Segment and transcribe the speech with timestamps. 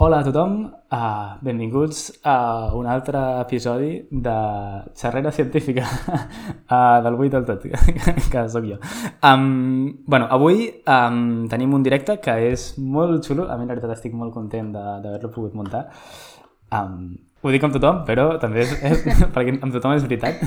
[0.00, 0.52] Hola a tothom,
[0.94, 4.36] uh, benvinguts a un altre episodi de
[4.94, 5.82] Xerrera Científica
[6.70, 7.66] uh, del 8 del tot,
[8.32, 8.78] que sóc jo.
[9.20, 13.96] Um, bueno, avui um, tenim un directe que és molt xulo, a mi la veritat
[13.98, 15.88] estic molt content d'haver-lo pogut muntar.
[16.70, 20.42] Um, ho dic amb tothom, però també és, és perquè amb tothom és veritat.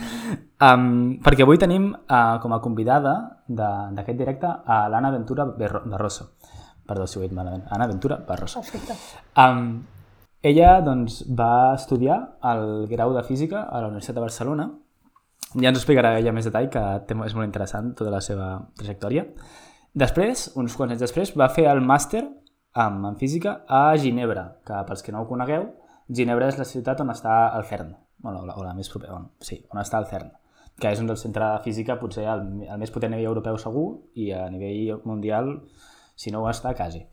[0.66, 3.14] um, perquè avui tenim uh, com a convidada
[3.46, 6.32] d'aquest directe a l'Anna Ventura Barroso.
[6.84, 7.64] Perdó si ho he dit malament.
[7.72, 8.60] Anna Ventura Barroso.
[8.60, 8.96] Perfecte.
[9.40, 9.84] Um,
[10.44, 12.18] ella doncs, va estudiar
[12.50, 14.66] el grau de Física a la Universitat de Barcelona.
[15.54, 19.24] Ja ens ho explicarà ella més detall, que és molt interessant tota la seva trajectòria.
[19.94, 24.82] Després, uns quants anys després, va fer el màster en, en Física a Ginebra, que
[24.88, 25.68] pels que no ho conegueu,
[26.12, 27.94] Ginebra és la ciutat on està el CERN,
[28.24, 30.32] bueno, o, la, o la més propera, on, sí, on està el CERN,
[30.80, 33.58] que és un del centre de física potser el, el més potent a nivell europeu
[33.62, 33.86] segur
[34.20, 35.54] i a nivell mundial
[36.14, 37.04] si no ho està, quasi.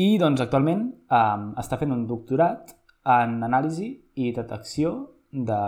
[0.00, 2.72] I doncs actualment um, està fent un doctorat
[3.04, 4.94] en anàlisi i detecció
[5.30, 5.58] de,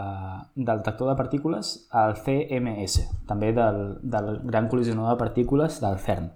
[0.56, 6.30] del detector de partícules al CMS, també del, del gran col·lisionador de partícules del CERN.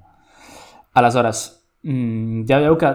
[0.96, 1.46] Aleshores,
[1.82, 2.92] mm, ja veieu que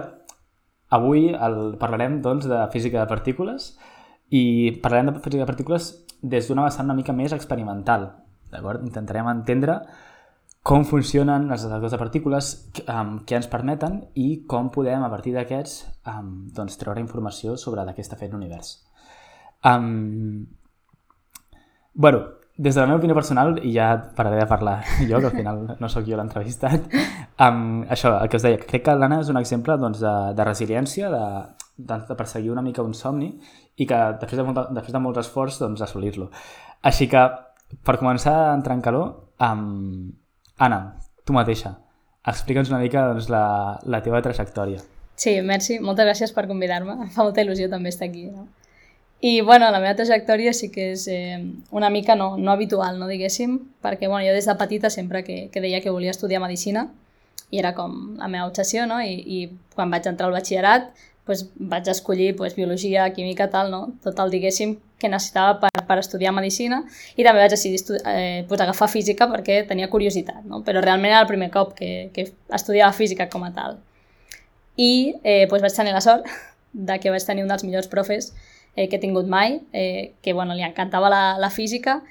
[0.92, 3.74] avui el, parlarem doncs, de física de partícules
[4.32, 8.10] i parlarem de física de partícules des d'una vessant una mica més experimental.
[8.84, 9.80] Intentarem entendre
[10.62, 12.50] com funcionen els detectors de partícules,
[12.86, 15.80] um, què ens permeten i com podem, a partir d'aquests,
[16.12, 18.76] um, doncs, treure informació sobre està fent l'univers.
[19.66, 20.46] Um,
[21.96, 22.28] bueno,
[22.62, 24.76] des de la meva opinió personal, i ja pararé de parlar
[25.10, 26.86] jo, que al final no sóc jo l'entrevistat,
[27.48, 30.46] um, això, el que us deia, crec que l'Anna és un exemple doncs, de, de
[30.46, 31.24] resiliència, de,
[31.78, 33.32] de, de perseguir una mica un somni
[33.82, 36.30] i que després de, molt, després de molts esforços doncs, assolir-lo.
[36.86, 37.26] Així que,
[37.82, 40.12] per començar a entrar en calor, um,
[40.62, 40.82] Anna,
[41.26, 41.74] tu mateixa,
[42.30, 43.44] explica'ns una mica doncs, la,
[43.90, 44.86] la teva trajectòria.
[45.18, 47.00] Sí, merci, moltes gràcies per convidar-me.
[47.08, 48.30] Em fa molta il·lusió també estar aquí.
[48.30, 48.46] No?
[49.22, 51.38] I bueno, la meva trajectòria sí que és eh,
[51.70, 55.44] una mica no, no habitual, no diguéssim, perquè bueno, jo des de petita sempre que,
[55.54, 56.88] que deia que volia estudiar Medicina
[57.52, 58.98] i era com la meva obsessió, no?
[59.04, 60.90] I, i quan vaig entrar al batxillerat
[61.26, 63.82] pues, vaig escollir pues, biologia, química, tal, no?
[64.04, 66.82] tot el, diguéssim, que necessitava per, per estudiar Medicina
[67.16, 70.64] i també vaig decidir eh, pues, agafar Física perquè tenia curiositat, no?
[70.66, 73.78] però realment era el primer cop que, que estudiava Física com a tal.
[74.78, 76.28] I eh, pues, vaig tenir la sort
[76.74, 78.34] de que vaig tenir un dels millors profes
[78.76, 82.02] eh, que he tingut mai, eh, que bueno, li encantava la, la física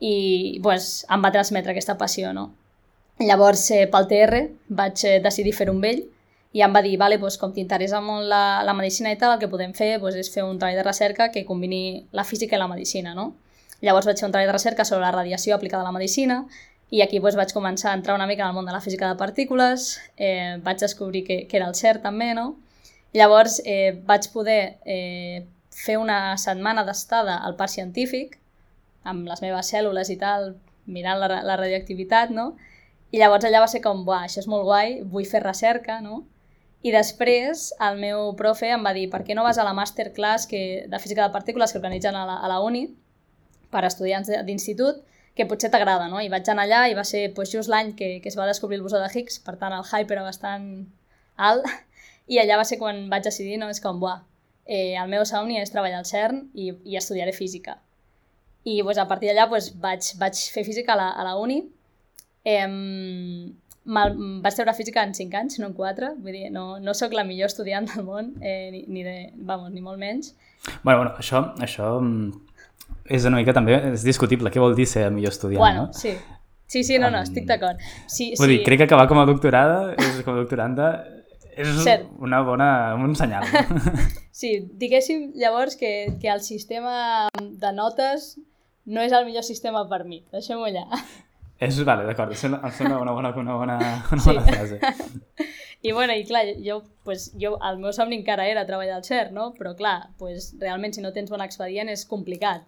[0.00, 2.32] i pues, em va transmetre aquesta passió.
[2.32, 2.50] No?
[3.20, 6.06] Llavors, eh, pel TR, vaig eh, decidir fer un vell
[6.52, 9.42] i em va dir, vale, doncs, com t'interessa molt la, la medicina i tal, el
[9.42, 12.62] que podem fer doncs, és fer un treball de recerca que combini la física i
[12.62, 13.34] la medicina, no?
[13.84, 16.42] Llavors vaig fer un treball de recerca sobre la radiació aplicada a la medicina
[16.90, 19.08] i aquí doncs, vaig començar a entrar una mica en el món de la física
[19.08, 22.56] de partícules, eh, vaig descobrir que, que era el CERN també, no?
[23.14, 25.46] Llavors eh, vaig poder eh,
[25.84, 28.36] fer una setmana d'estada al parc científic
[29.10, 30.52] amb les meves cèl·lules i tal,
[30.86, 32.52] mirant la, la radioactivitat, no?
[33.10, 36.22] I llavors allà va ser com, buah, això és molt guai, vull fer recerca, no?
[36.86, 40.46] I després el meu profe em va dir per què no vas a la masterclass
[40.48, 42.86] que, de física de partícules que organitzen a la, a la uni
[43.72, 45.02] per estudiants d'institut,
[45.36, 46.20] que potser t'agrada, no?
[46.20, 48.80] I vaig anar allà i va ser pues, just l'any que, que es va descobrir
[48.80, 50.66] el bosó de Higgs, per tant el hype era bastant
[51.36, 51.68] alt,
[52.32, 53.68] i allà va ser quan vaig decidir, no?
[53.70, 54.20] És com, buah,
[54.70, 57.80] eh, el meu somni és treballar al CERN i, i estudiaré física.
[58.62, 61.64] I pues, a partir d'allà pues, vaig, vaig fer física a la, a la uni,
[62.44, 62.68] eh,
[63.84, 64.14] mal,
[64.44, 67.26] vaig treure física en 5 anys, no en 4, vull dir, no, no sóc la
[67.26, 70.34] millor estudiant del món, eh, ni, ni, de, vamos, ni molt menys.
[70.84, 72.60] Bueno, bueno això, això mm,
[73.16, 76.04] és una mica també, és discutible, què vol dir ser el millor estudiant, bueno, no?
[76.04, 76.14] sí.
[76.70, 77.80] Sí, sí, no, no, estic d'acord.
[78.06, 78.52] Sí, vull sí.
[78.52, 80.92] dir, crec que acabar com a doctorada, és, com a doctoranda,
[81.56, 82.06] és Cert.
[82.18, 83.46] una bona, un senyal.
[84.40, 84.52] sí,
[84.82, 88.36] diguéssim llavors que, que el sistema de notes
[88.86, 90.86] no és el millor sistema per mi, deixem-ho allà.
[91.60, 93.74] És, vale, d'acord, em sembla, em sembla una bona, una bona,
[94.08, 94.30] una sí.
[94.30, 94.78] bona frase.
[95.84, 99.34] I bueno, i clar, jo, pues, jo, el meu somni encara era treballar al CERN,
[99.36, 99.50] no?
[99.58, 102.64] Però clar, pues, realment si no tens bon expedient és complicat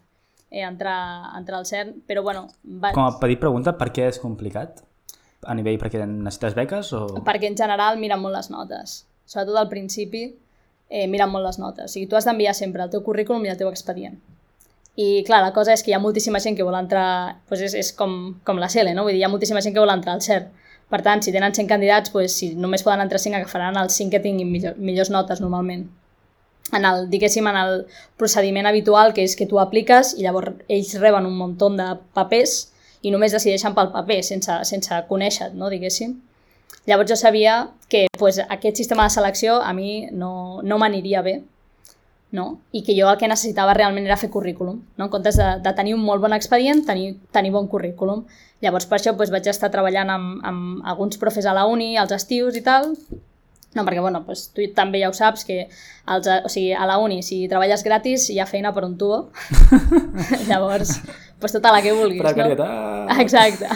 [0.53, 2.47] eh, entrar, entrar al CERN, però bueno...
[2.63, 2.93] Va...
[2.93, 4.85] Com a petit pregunta, per què és complicat?
[5.43, 7.07] A nivell, perquè necessites beques o...?
[7.27, 9.01] Perquè en general miren molt les notes.
[9.27, 11.91] Sobretot al principi eh, miren molt les notes.
[11.91, 14.21] O sigui, tu has d'enviar sempre el teu currículum i el teu expedient.
[15.01, 17.79] I clar, la cosa és que hi ha moltíssima gent que vol entrar, doncs és,
[17.81, 19.07] és com, com la CELE, no?
[19.07, 20.51] Vull dir, hi ha moltíssima gent que vol entrar al CERN.
[20.93, 24.13] Per tant, si tenen 100 candidats, doncs, si només poden entrar 5, agafaran els 5
[24.13, 25.89] que tinguin millor, millors notes normalment.
[26.73, 27.87] en el, diguéssim, en el
[28.17, 32.72] procediment habitual, que és que tu apliques i llavors ells reben un munt de papers
[33.03, 36.17] i només decideixen pel paper, sense, sense conèixer no, diguéssim.
[36.87, 41.43] Llavors jo sabia que pues, aquest sistema de selecció a mi no, no m'aniria bé,
[42.33, 42.47] no?
[42.73, 45.07] i que jo el que necessitava realment era fer currículum, no?
[45.07, 48.25] en comptes de, de tenir un molt bon expedient, tenir, tenir bon currículum.
[48.63, 52.15] Llavors per això pues, vaig estar treballant amb, amb alguns profes a la uni, als
[52.17, 52.95] estius i tal,
[53.75, 56.99] no, perquè bueno, pues, tu també ja ho saps, que els, o sigui, a la
[57.01, 59.31] uni, si treballes gratis, hi ha feina per un tubo.
[60.49, 60.99] Llavors,
[61.41, 63.09] pues, tota la que vulguis, Precarietat.
[63.09, 63.19] no?
[63.23, 63.69] Exacte.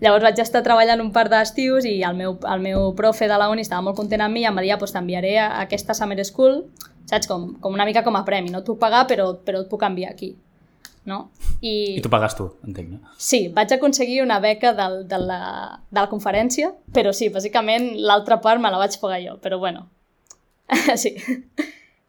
[0.00, 3.48] Llavors vaig estar treballant un par d'estius i el meu, el meu profe de la
[3.50, 6.22] uni estava molt content amb mi i em va dir, pues, t'enviaré a aquesta Summer
[6.24, 6.64] School,
[7.10, 7.26] saps?
[7.30, 8.52] Com, com una mica com a premi.
[8.54, 10.34] No et puc pagar, però, però et puc enviar aquí
[11.04, 11.30] no?
[11.60, 13.14] I, I tu pagues tu, entenc, no?
[13.20, 15.40] Sí, vaig aconseguir una beca del, de, la,
[15.90, 19.88] de la conferència, però sí, bàsicament l'altra part me la vaig pagar jo, però bueno,
[20.96, 21.16] sí.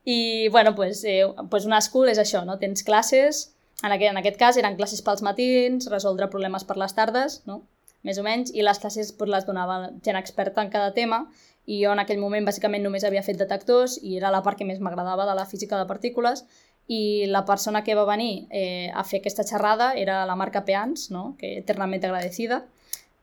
[0.06, 2.60] I, bueno, pues, eh, pues una school és això, no?
[2.62, 3.50] Tens classes,
[3.84, 7.64] en aquest, en aquest cas eren classes pels matins, resoldre problemes per les tardes, no?
[8.06, 11.24] més o menys, i les classes pues, les donava gent experta en cada tema,
[11.66, 14.68] i jo en aquell moment bàsicament només havia fet detectors i era la part que
[14.70, 16.44] més m'agradava de la física de partícules
[16.88, 21.10] i la persona que va venir eh, a fer aquesta xerrada era la marca Peans,
[21.12, 21.36] no?
[21.40, 22.64] que eternament agradecida,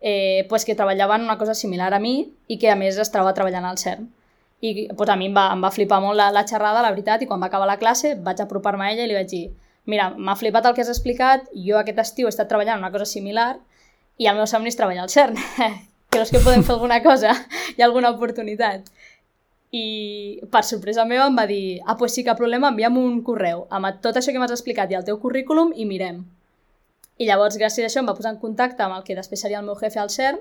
[0.00, 3.35] eh, pues que treballava en una cosa similar a mi i que a més estava
[3.35, 4.09] treballant al CERN.
[4.62, 7.23] I pues, a mi em va, em va flipar molt la, la xerrada, la veritat,
[7.23, 9.47] i quan va acabar la classe vaig apropar-me a ella i li vaig dir
[9.85, 13.06] mira, m'ha flipat el que has explicat, jo aquest estiu he estat treballant una cosa
[13.09, 13.56] similar
[14.19, 15.38] i el meu somni és treballar al CERN.
[16.12, 17.32] Creus que podem fer alguna cosa?
[17.73, 18.91] Hi ha alguna oportunitat?
[19.72, 23.64] I per sorpresa meva em va dir ah, pues sí, cap problema, envia'm un correu
[23.72, 26.20] amb tot això que m'has explicat i el teu currículum i mirem.
[27.16, 29.60] I llavors, gràcies a això, em va posar en contacte amb el que després seria
[29.60, 30.40] el meu jefe al CERN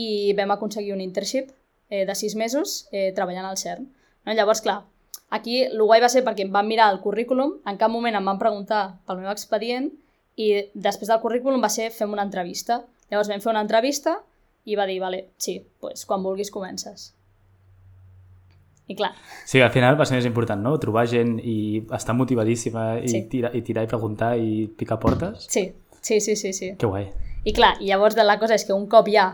[0.00, 1.50] i vam aconseguir un internship
[1.90, 3.84] eh, de sis mesos eh, treballant al CERN.
[4.24, 4.32] No?
[4.32, 4.80] Llavors, clar,
[5.28, 8.32] aquí el guai va ser perquè em van mirar el currículum, en cap moment em
[8.32, 9.90] van preguntar pel meu expedient
[10.40, 12.80] i després del currículum va ser fem una entrevista.
[13.10, 14.20] Llavors vam fer una entrevista
[14.64, 17.10] i va dir, vale, sí, pues, quan vulguis comences.
[18.90, 19.12] I clar...
[19.46, 20.72] Sí, al final va ser més important, no?
[20.82, 23.22] Trobar gent i estar motivadíssima i, Sí.
[23.30, 25.46] tirar, i tirar i preguntar i picar portes.
[25.48, 25.68] Sí,
[26.00, 26.52] sí, sí, sí.
[26.56, 26.72] sí.
[26.78, 27.06] Que guai.
[27.46, 29.28] I clar, i llavors la cosa és que un cop ja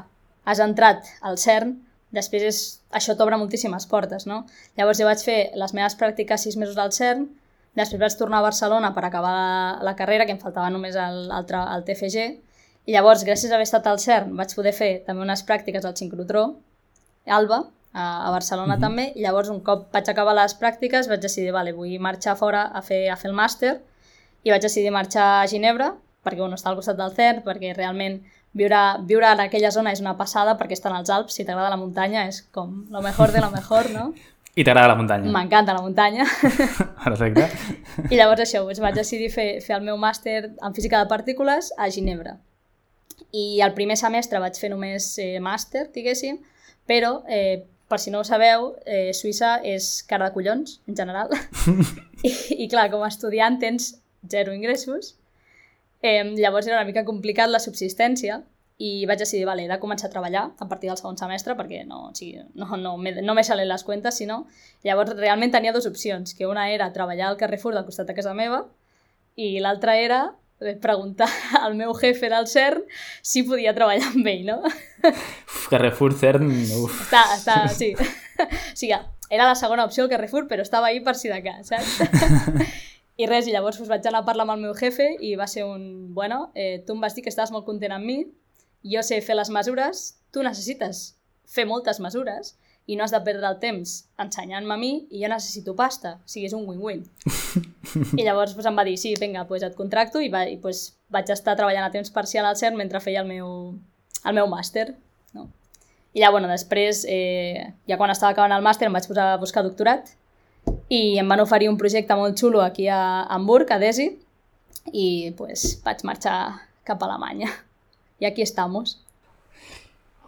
[0.44, 1.72] has entrat al CERN,
[2.14, 2.58] després és,
[2.94, 4.44] això t'obre moltíssimes portes, no?
[4.78, 7.26] Llavors jo vaig fer les meves pràctiques sis mesos al CERN,
[7.74, 11.26] després vaig tornar a Barcelona per acabar la, la carrera, que em faltava només el,
[11.32, 12.28] el, el TFG,
[12.86, 15.96] i llavors, gràcies a haver estat al CERN, vaig poder fer també unes pràctiques al
[15.98, 16.44] sincrotró,
[17.26, 17.64] Alba,
[17.96, 21.96] a, Barcelona també, i llavors un cop vaig acabar les pràctiques vaig decidir, vale, vull
[22.02, 23.78] marxar fora a fer, a fer el màster,
[24.44, 25.94] i vaig decidir marxar a Ginebra,
[26.26, 28.20] perquè bueno, està al costat del CERN, perquè realment
[28.56, 31.80] viure, viure en aquella zona és una passada, perquè estan als Alps, si t'agrada la
[31.80, 34.10] muntanya és com lo mejor de lo mejor, no?
[34.56, 35.30] I t'agrada la muntanya.
[35.32, 36.24] M'encanta la muntanya.
[37.04, 37.44] Perfecte.
[38.08, 41.74] I llavors això, doncs vaig decidir fer, fer el meu màster en física de partícules
[41.76, 42.38] a Ginebra.
[43.36, 46.40] I el primer semestre vaig fer només eh, màster, diguéssim,
[46.88, 51.30] però, eh, per si no ho sabeu, eh, Suïssa és cara de collons, en general.
[52.26, 52.32] I,
[52.64, 53.92] I clar, com a estudiant tens
[54.28, 55.14] zero ingressos,
[56.02, 58.40] eh, llavors era una mica complicat la subsistència
[58.78, 61.84] i vaig decidir, vale, he de començar a treballar a partir del segon semestre perquè
[61.88, 64.42] no, o sigui, no, no, m'he- no m'he salit les comptes, sinó...
[64.84, 68.34] Llavors realment tenia dues opcions, que una era treballar al Carrefour del costat de casa
[68.36, 68.66] meva
[69.36, 70.18] i l'altra era
[70.60, 71.28] eh, preguntar
[71.60, 72.84] al meu jefe del CERN
[73.22, 74.60] si podia treballar amb ell, no?
[74.66, 76.50] Uf, Carrefour, CERN...
[76.80, 77.02] Uf.
[77.06, 77.92] Està, està, sí.
[77.96, 78.96] o sigui,
[79.30, 82.00] era la segona opció el Carrefour, però estava ahí per si de cas, saps?
[83.16, 85.46] I res, i llavors doncs, vaig anar a parlar amb el meu jefe i va
[85.48, 86.12] ser un...
[86.14, 88.18] Bueno, eh, tu em vas dir que estaves molt content amb mi,
[88.84, 91.16] jo sé fer les mesures, tu necessites
[91.48, 92.56] fer moltes mesures
[92.86, 96.30] i no has de perdre el temps ensenyant-me a mi i jo necessito pasta, o
[96.30, 97.02] sigui, és un win-win.
[98.20, 100.92] I llavors doncs, em va dir, sí, vinga, doncs et contracto i, va, i doncs,
[101.12, 103.48] vaig estar treballant a temps parcial al CERN mentre feia el meu,
[104.22, 104.92] el meu màster.
[105.34, 105.48] No?
[106.14, 109.40] I ja, bueno, després, eh, ja quan estava acabant el màster em vaig posar a
[109.42, 110.14] buscar doctorat
[110.88, 114.12] i em van oferir un projecte molt xulo aquí a Hamburg, a DESI,
[114.94, 116.38] i pues, vaig marxar
[116.86, 117.50] cap a Alemanya.
[118.22, 119.00] I aquí estamos.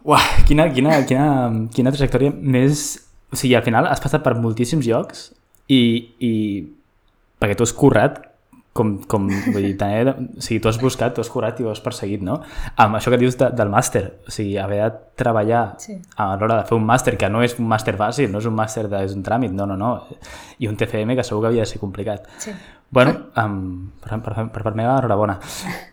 [0.07, 1.27] Uah, quina, quina, quina,
[1.75, 2.97] quina trajectòria més...
[3.29, 5.27] O sigui, al final has passat per moltíssims llocs
[5.69, 5.79] i,
[6.17, 6.31] i
[7.37, 8.15] perquè tu has currat
[8.73, 11.69] com, com vull dir, també, o sigui, tu has buscat, tu has currat i ho
[11.69, 12.39] has perseguit, no?
[12.79, 14.89] Amb això que dius de, del màster, o sigui, haver de
[15.19, 15.97] treballar Sí.
[16.15, 18.55] a l'hora de fer un màster, que no és un màster fàcil, no és un
[18.57, 19.91] màster de, és un tràmit, no, no, no,
[20.63, 22.25] i un TFM que segur que havia de ser complicat.
[22.39, 22.55] Sí.
[22.89, 25.37] Bueno, um, per, per, per part meva, enhorabona.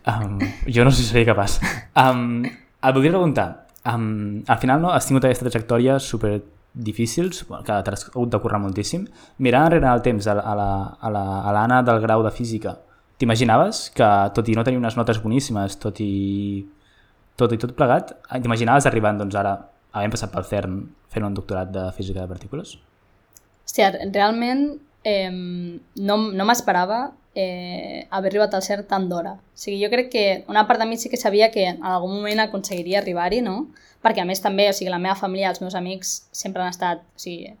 [0.09, 1.59] Um, jo no sé si seria capaç.
[1.93, 3.49] Um, et voldria preguntar,
[3.93, 6.37] um, al final no, has tingut aquesta trajectòria super
[6.77, 9.07] difícils, que t'has hagut de currar moltíssim.
[9.43, 12.75] Mirant enrere el temps a, l'Anna la, la, del grau de física,
[13.17, 16.11] t'imaginaves que, tot i no tenir unes notes boníssimes, tot i
[17.37, 19.55] tot i tot plegat, t'imaginaves arribant doncs, ara,
[19.93, 20.77] havent passat pel CERN,
[21.13, 22.75] fent un doctorat de física de partícules?
[23.67, 24.63] Hòstia, realment
[25.05, 27.07] eh, no, no m'esperava
[27.39, 29.35] eh, haver arribat al CERN tan d'hora.
[29.37, 32.15] O sigui, jo crec que una part de mi sí que sabia que en algun
[32.15, 33.67] moment aconseguiria arribar-hi, no?
[34.01, 37.03] Perquè a més també, o sigui, la meva família, els meus amics sempre han estat,
[37.05, 37.53] o sigui,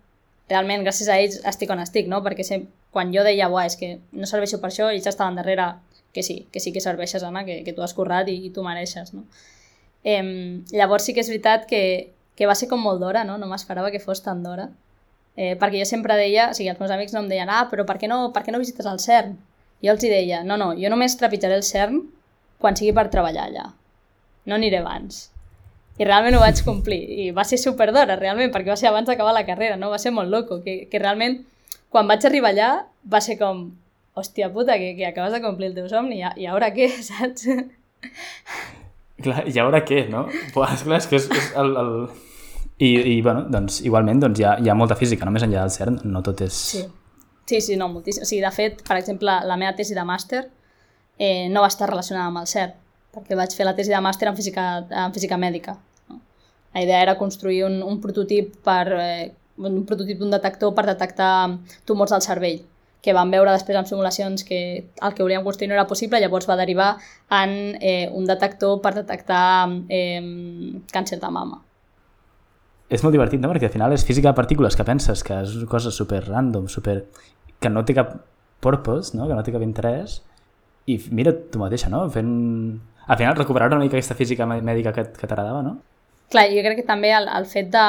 [0.49, 2.23] realment gràcies a ells estic on estic, no?
[2.25, 5.75] Perquè sempre, quan jo deia, buah, és que no serveixo per això, ells estaven darrere
[6.11, 8.65] que sí, que sí que serveixes, Anna, que, que tu has currat i, i tu
[8.65, 9.27] mereixes, no?
[10.03, 11.83] Eh, llavors sí que és veritat que,
[12.33, 13.37] que va ser com molt d'hora, no?
[13.37, 14.71] No m'esperava que fos tan d'hora.
[15.37, 17.85] Eh, perquè jo sempre deia, o sigui, els meus amics no em deien, ah, però
[17.85, 19.37] per què no, per què no visites el CERN?
[19.85, 22.01] Jo els hi deia, no, no, jo només trepitjaré el CERN
[22.61, 23.65] quan sigui per treballar allà.
[24.49, 25.27] No aniré abans.
[25.97, 26.99] I realment ho vaig complir.
[27.25, 29.89] I va ser super d'hora, realment, perquè va ser abans d'acabar la carrera, no?
[29.93, 30.59] Va ser molt loco.
[30.65, 31.39] Que, que realment,
[31.93, 32.69] quan vaig arribar allà,
[33.05, 33.65] va ser com,
[34.17, 37.47] hòstia puta, que, que acabes de complir el teu somni, i, i ara què, saps?
[39.25, 40.27] Clar, i ara què, no?
[40.53, 41.91] Pues, clar, és que és, és el, el...
[42.77, 45.73] I, i bueno, doncs, igualment doncs, hi, ha, hi ha molta física, només enllà del
[45.73, 46.61] CERN, no tot és...
[46.75, 46.85] Sí.
[47.47, 48.25] Sí, sí, no, moltíssim.
[48.25, 50.43] O sigui, de fet, per exemple, la meva tesi de màster
[51.17, 52.73] eh, no va estar relacionada amb el CERN,
[53.15, 54.65] perquè vaig fer la tesi de màster en física,
[55.05, 55.77] en física mèdica.
[56.11, 56.19] No?
[56.75, 61.31] La idea era construir un, un prototip per eh, un prototip d'un detector per detectar
[61.87, 62.59] tumors del cervell
[63.01, 66.49] que van veure després en simulacions que el que volíem construir no era possible, llavors
[66.49, 66.89] va derivar
[67.31, 70.19] en eh, un detector per detectar eh,
[70.91, 71.61] càncer de mama
[72.87, 73.49] és molt divertit, no?
[73.51, 76.69] Perquè al final és física de partícules que penses que és una cosa super random,
[76.71, 77.01] super...
[77.59, 78.15] que no té cap
[78.63, 79.27] purpose, no?
[79.27, 80.21] que no té cap interès,
[80.87, 82.05] i mira tu mateixa, no?
[82.13, 82.31] Fent...
[83.07, 85.77] Al final recuperar una mica aquesta física mèdica que, que t'agradava, no?
[86.31, 87.83] Clar, jo crec que també el, el fet de...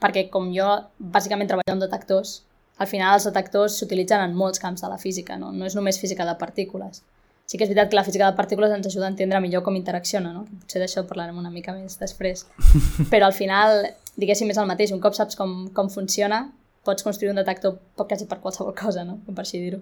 [0.00, 2.38] Perquè com jo bàsicament treballo amb detectors,
[2.80, 5.52] al final els detectors s'utilitzen en molts camps de la física, no?
[5.52, 7.02] No és només física de partícules.
[7.44, 9.76] Sí que és veritat que la física de partícules ens ajuda a entendre millor com
[9.76, 10.46] interacciona, no?
[10.62, 12.46] Potser d'això parlarem una mica més després.
[13.12, 13.84] Però al final
[14.16, 14.94] diguéssim, és el mateix.
[14.96, 16.46] Un cop saps com, com funciona,
[16.84, 19.18] pots construir un detector quasi per qualsevol cosa, no?
[19.26, 19.80] Per així dir-ho.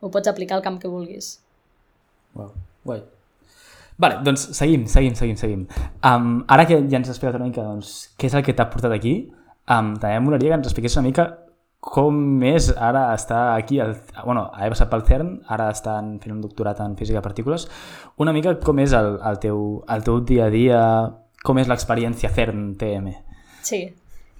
[0.00, 1.34] Ho pots aplicar al camp que vulguis.
[2.34, 2.52] Wow,
[2.86, 3.02] guai.
[4.00, 5.66] Vale, doncs seguim, seguim, seguim, seguim.
[6.06, 8.70] Um, ara que ja ens has explicat una mica doncs, què és el que t'ha
[8.72, 9.14] portat aquí,
[9.68, 11.26] um, també m'agradaria que ens expliqués una mica
[11.80, 13.94] com és ara estar aquí, al,
[14.24, 17.66] bueno, ha passat pel CERN, ara estan fent un doctorat en física de partícules,
[18.20, 20.82] una mica com és el, el, teu, el teu dia a dia,
[21.44, 23.14] com és l'experiència CERN-TM?
[23.64, 23.82] Sí.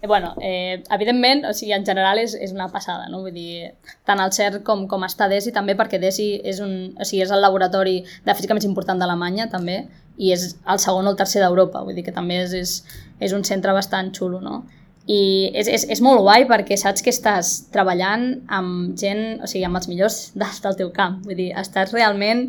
[0.02, 3.20] Eh, bueno, eh, evidentment, o sigui, en general és, és una passada, no?
[3.20, 3.74] Vull dir,
[4.08, 7.32] tant el CERN com, com està DESI, també perquè DESI és, un, o sigui, és
[7.34, 9.82] el laboratori de física més important d'Alemanya, també,
[10.16, 12.76] i és el segon o el tercer d'Europa, vull dir que també és, és,
[13.20, 14.62] és un centre bastant xulo, no?
[15.10, 19.66] I és, és, és molt guai perquè saps que estàs treballant amb gent, o sigui,
[19.68, 22.46] amb els millors del, del teu camp, vull dir, estàs realment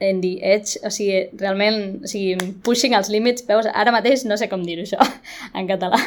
[0.00, 4.40] en the edge, o sigui, realment, o sigui, pushing els límits, veus, ara mateix no
[4.40, 4.98] sé com dir-ho això
[5.58, 6.02] en català.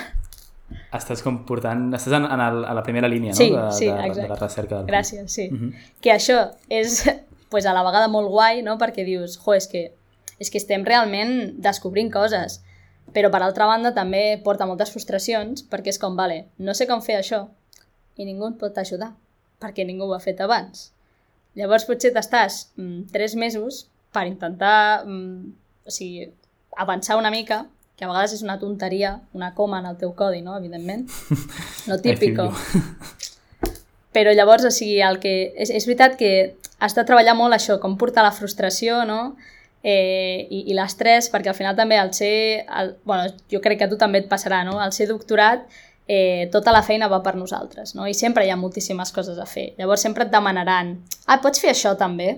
[0.94, 3.68] Estàs com portant, estàs en, en el, a la primera línia, sí, no?
[3.68, 4.22] De, sí, de, exacte.
[4.22, 4.82] de la recerca.
[4.82, 5.50] Del Gràcies, sí.
[5.51, 5.70] Uh mhm.
[5.70, 5.96] -huh.
[6.01, 6.39] Que això
[6.70, 7.03] és,
[7.51, 8.77] pues, a la vegada molt guai, no?
[8.77, 9.92] Perquè dius, jo, és que,
[10.39, 12.62] és que estem realment descobrint coses,
[13.13, 17.01] però per altra banda també porta moltes frustracions, perquè és com, vale, no sé com
[17.01, 17.48] fer això,
[18.18, 19.13] i ningú et pot ajudar,
[19.60, 20.94] perquè ningú ho ha fet abans.
[21.56, 25.53] Llavors potser t'estàs mm, tres mesos per intentar mm,
[25.86, 26.32] o sigui,
[26.77, 27.65] avançar una mica,
[27.97, 30.57] que a vegades és una tonteria, una coma en el teu codi, no?
[30.57, 31.07] evidentment,
[31.89, 32.50] no típico.
[34.13, 35.53] Però llavors, o sigui, el que...
[35.57, 36.33] És, és veritat que
[36.83, 39.35] has de treballar molt això, com portar la frustració, no?
[39.83, 42.65] Eh, i, i l'estrès, perquè al final també al ser...
[42.69, 44.77] El, bueno, jo crec que a tu també et passarà, no?
[44.79, 45.65] Al ser doctorat
[46.07, 48.07] eh, tota la feina va per nosaltres, no?
[48.07, 49.71] I sempre hi ha moltíssimes coses a fer.
[49.79, 52.35] Llavors sempre et demanaran, ah, pots fer això també?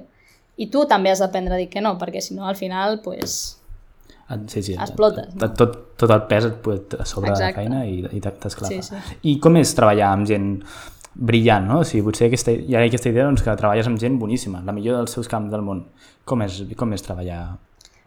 [0.55, 3.57] I tu també has d'aprendre a dir que no, perquè si no al final, pues,
[4.47, 5.33] sí, sí, explotes.
[5.35, 5.51] No?
[5.57, 7.51] Tot, tot el pes et pot sobre Exacte.
[7.51, 8.73] la feina i, i t'esclapa.
[8.73, 9.19] Sí, sí.
[9.29, 10.49] I com és treballar amb gent
[11.15, 11.81] brillant, no?
[11.83, 14.75] O sigui, potser aquesta, hi ha aquesta idea doncs, que treballes amb gent boníssima, la
[14.75, 15.85] millor dels seus camps del món.
[16.25, 17.43] Com és, com és treballar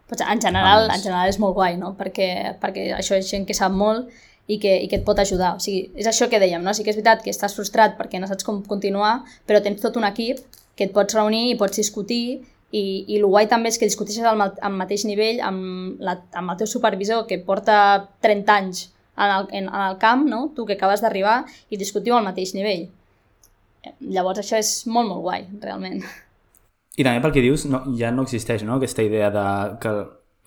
[0.09, 1.91] Pues en general, en general és molt guai, no?
[1.93, 4.07] Perquè, perquè això és gent que sap molt
[4.49, 5.51] i que, i que et pot ajudar.
[5.59, 6.73] O sigui, és això que dèiem, no?
[6.73, 9.99] Sí que és veritat que estàs frustrat perquè no saps com continuar, però tens tot
[10.01, 10.41] un equip
[10.73, 12.23] que et pots reunir i pots discutir
[12.71, 16.53] i, i el guai també és que discuteixes al, al mateix nivell amb, la, amb
[16.53, 17.79] el teu supervisor que porta
[18.21, 18.85] 30 anys
[19.19, 20.51] en el, en, en el camp, no?
[20.55, 22.87] tu que acabes d'arribar, i discutiu al mateix nivell.
[23.99, 26.03] Llavors això és molt, molt guai, realment.
[26.99, 28.77] I també pel que dius, no, ja no existeix no?
[28.77, 29.45] aquesta idea de
[29.83, 29.93] que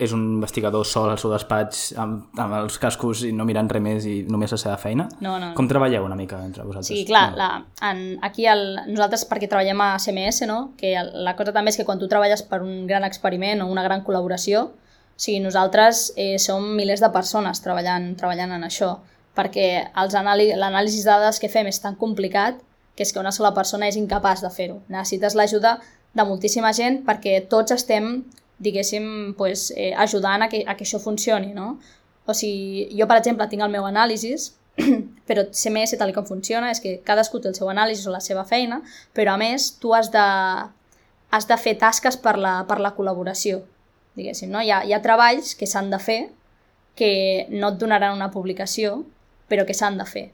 [0.03, 3.83] és un investigador sol al seu despatx amb, amb els cascos i no mirant res
[3.85, 5.09] més i només la seva feina?
[5.25, 5.53] No, no.
[5.59, 6.91] Com treballeu una mica entre vosaltres?
[6.91, 7.41] Sí, clar, no.
[7.41, 7.49] la,
[7.91, 10.59] en, aquí el, nosaltres perquè treballem a CMS, no?
[10.79, 13.71] que el, la cosa també és que quan tu treballes per un gran experiment o
[13.71, 18.97] una gran col·laboració, o sigui, nosaltres eh, som milers de persones treballant, treballant en això,
[19.37, 22.61] perquè l'anàlisi de dades que fem és tan complicat
[22.97, 24.83] que és que una sola persona és incapaç de fer-ho.
[24.93, 25.79] Necessites l'ajuda
[26.13, 28.19] de moltíssima gent perquè tots estem
[28.63, 31.79] diguéssim, pues, eh, ajudant a que, a que això funcioni, no?
[32.27, 34.37] O sigui, jo, per exemple, tinc el meu anàlisi,
[35.29, 38.45] però CMS, tal com funciona, és que cadascú té el seu anàlisi o la seva
[38.49, 38.81] feina,
[39.17, 40.27] però a més tu has de,
[41.33, 43.63] has de fer tasques per la, per la col·laboració,
[44.19, 44.63] diguéssim, no?
[44.63, 46.21] Hi ha, hi ha treballs que s'han de fer
[46.95, 49.03] que no et donaran una publicació,
[49.49, 50.27] però que s'han de fer.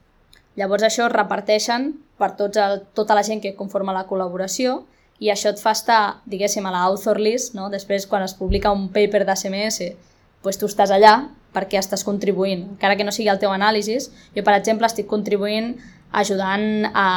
[0.59, 4.83] Llavors això es reparteixen per tots el, tota la gent que conforma la col·laboració
[5.19, 7.69] i això et fa estar, diguéssim, a la author list, no?
[7.73, 9.81] després quan es publica un paper d'ACMS,
[10.43, 11.17] pues tu estàs allà
[11.55, 13.97] perquè estàs contribuint, encara que no sigui el teu anàlisi.
[14.37, 15.73] Jo, per exemple, estic contribuint
[16.13, 17.09] ajudant a,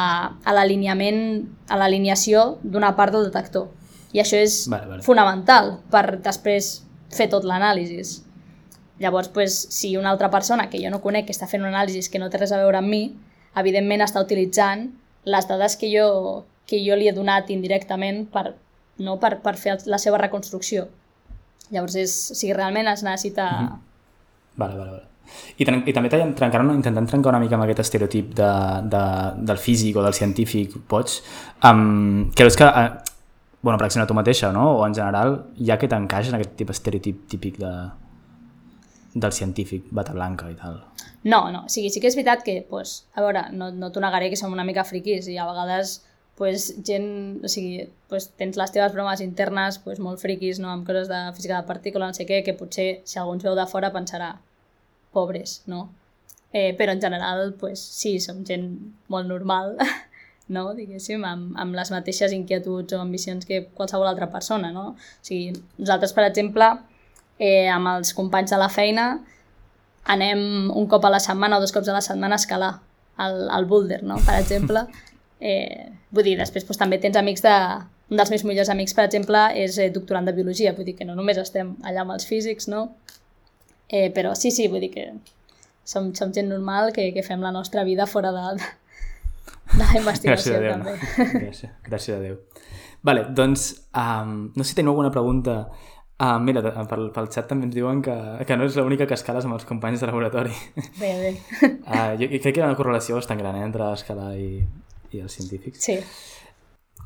[0.44, 1.22] a l'alineament,
[1.68, 3.70] a l'alineació d'una part del detector.
[4.12, 5.04] I això és vale, vale.
[5.06, 6.74] fonamental per després
[7.12, 8.02] fer tot l'anàlisi.
[9.00, 12.10] Llavors, pues, si una altra persona que jo no conec que està fent un anàlisi
[12.10, 13.04] que no té res a veure amb mi,
[13.58, 14.90] evidentment està utilitzant
[15.24, 18.52] les dades que jo, que jo li he donat indirectament per,
[19.02, 20.88] no, per, per fer la seva reconstrucció.
[21.72, 23.48] Llavors, és, o sigui, realment es necessita...
[23.50, 23.80] Mm -hmm.
[24.56, 25.12] Vale, vale, vale.
[25.56, 28.50] I, I també trencar, intentant trencar una mica amb aquest estereotip de,
[28.94, 29.04] de,
[29.48, 31.22] del físic o del científic, pots?
[31.64, 32.90] Um, creus que, uh,
[33.62, 34.78] bueno, per exemple, tu mateixa, no?
[34.78, 37.72] o en general, hi ha aquest encaix en aquest tipus estereotip típic de,
[39.14, 40.80] del científic, bata blanca i tal?
[41.24, 44.02] No, no, o sigui, sí que és veritat que, pues, a veure, no, no t'ho
[44.02, 46.00] negaré que som una mica friquis i a vegades
[46.36, 50.70] pues, gent, o sigui, pues, tens les teves bromes internes pues, molt friquis no?
[50.72, 53.56] amb coses de física de partícula, no sé què, que potser si algú ens veu
[53.58, 54.36] de fora pensarà
[55.12, 55.90] pobres, no?
[56.52, 58.66] Eh, però en general, pues, sí, som gent
[59.12, 59.76] molt normal,
[60.54, 60.72] no?
[60.76, 64.72] diguéssim, amb, amb les mateixes inquietuds o ambicions que qualsevol altra persona.
[64.72, 64.92] No?
[64.92, 66.68] O sigui, nosaltres, per exemple,
[67.38, 69.06] eh, amb els companys de la feina
[70.12, 72.72] anem un cop a la setmana o dos cops a la setmana a escalar
[73.22, 74.18] al, al boulder, no?
[74.26, 74.86] per exemple,
[75.42, 77.56] Eh, vull dir, després doncs, també tens amics de...
[78.12, 81.06] Un dels meus millors amics, per exemple, és eh, doctorant de Biologia, vull dir que
[81.08, 82.82] no només estem allà amb els físics, no?
[83.88, 85.06] Eh, però sí, sí, vull dir que
[85.88, 88.44] som, som gent normal que, que fem la nostra vida fora de,
[89.72, 90.92] de la investigació, gràcies a Déu, també.
[90.92, 91.40] No?
[91.46, 92.36] Gràcies, gràcies a Déu.
[93.02, 95.56] Vale, doncs, um, no sé si teniu alguna pregunta
[96.22, 98.14] Ah, mira, pel, pel xat també ens diuen que,
[98.46, 100.54] que no és l'única que escales amb els companys de laboratori.
[101.00, 101.32] Bé, bé.
[101.82, 104.62] Uh, jo crec que hi ha una correlació bastant gran eh, entre escalar i,
[105.16, 105.84] i els científics.
[105.84, 105.98] Sí.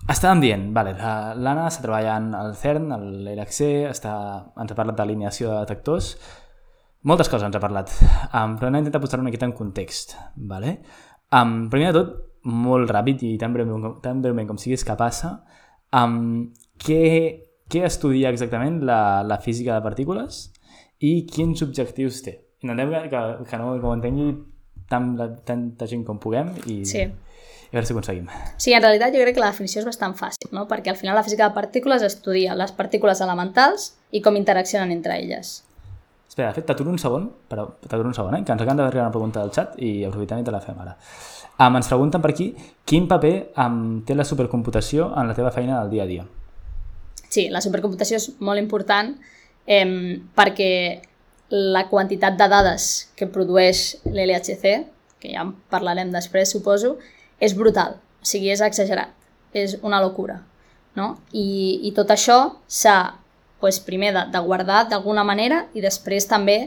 [0.06, 4.12] Estàvem dient, vale, l'Anna està treballant al CERN, a l'ERAC-C, està,
[4.54, 6.12] ens ha parlat d'alineació de detectors,
[7.10, 7.90] moltes coses ens ha parlat,
[8.28, 10.14] um, però anem a intentar posar una miqueta en context.
[10.52, 10.76] Vale?
[11.34, 12.14] Um, primer de tot,
[12.46, 15.24] molt ràpid i tan breument, tan breument com siguis capaç,
[15.98, 16.18] um,
[16.86, 17.02] què,
[17.66, 20.44] què estudia exactament la, la física de partícules
[21.02, 22.38] i quins objectius té?
[22.62, 24.30] Intentem que, que, que no que ho entengui
[24.86, 25.16] tant,
[25.46, 27.08] tanta gent com puguem i, sí
[27.70, 28.26] a veure si aconseguim.
[28.56, 30.66] Sí, en realitat jo crec que la definició és bastant fàcil, no?
[30.70, 35.18] perquè al final la física de partícules estudia les partícules elementals i com interaccionen entre
[35.18, 35.62] elles.
[36.28, 38.44] Espera, de fet, t'aturo un segon, però t'aturo un segon, eh?
[38.44, 40.96] que ens acaben d'arribar una pregunta del xat i aprofitem i te la fem ara.
[41.56, 42.50] Um, ens pregunten per aquí,
[42.84, 46.26] quin paper um, té la supercomputació en la teva feina del dia a dia?
[47.30, 49.14] Sí, la supercomputació és molt important
[49.66, 50.70] eh, perquè
[51.48, 54.76] la quantitat de dades que produeix l'LHC,
[55.22, 56.96] que ja en parlarem després, suposo,
[57.40, 59.12] és brutal, o sigui, és exagerat,
[59.56, 60.40] és una locura,
[60.96, 61.14] no?
[61.32, 63.16] I, i tot això s'ha,
[63.60, 66.58] pues, primer, de, de guardar d'alguna manera i després també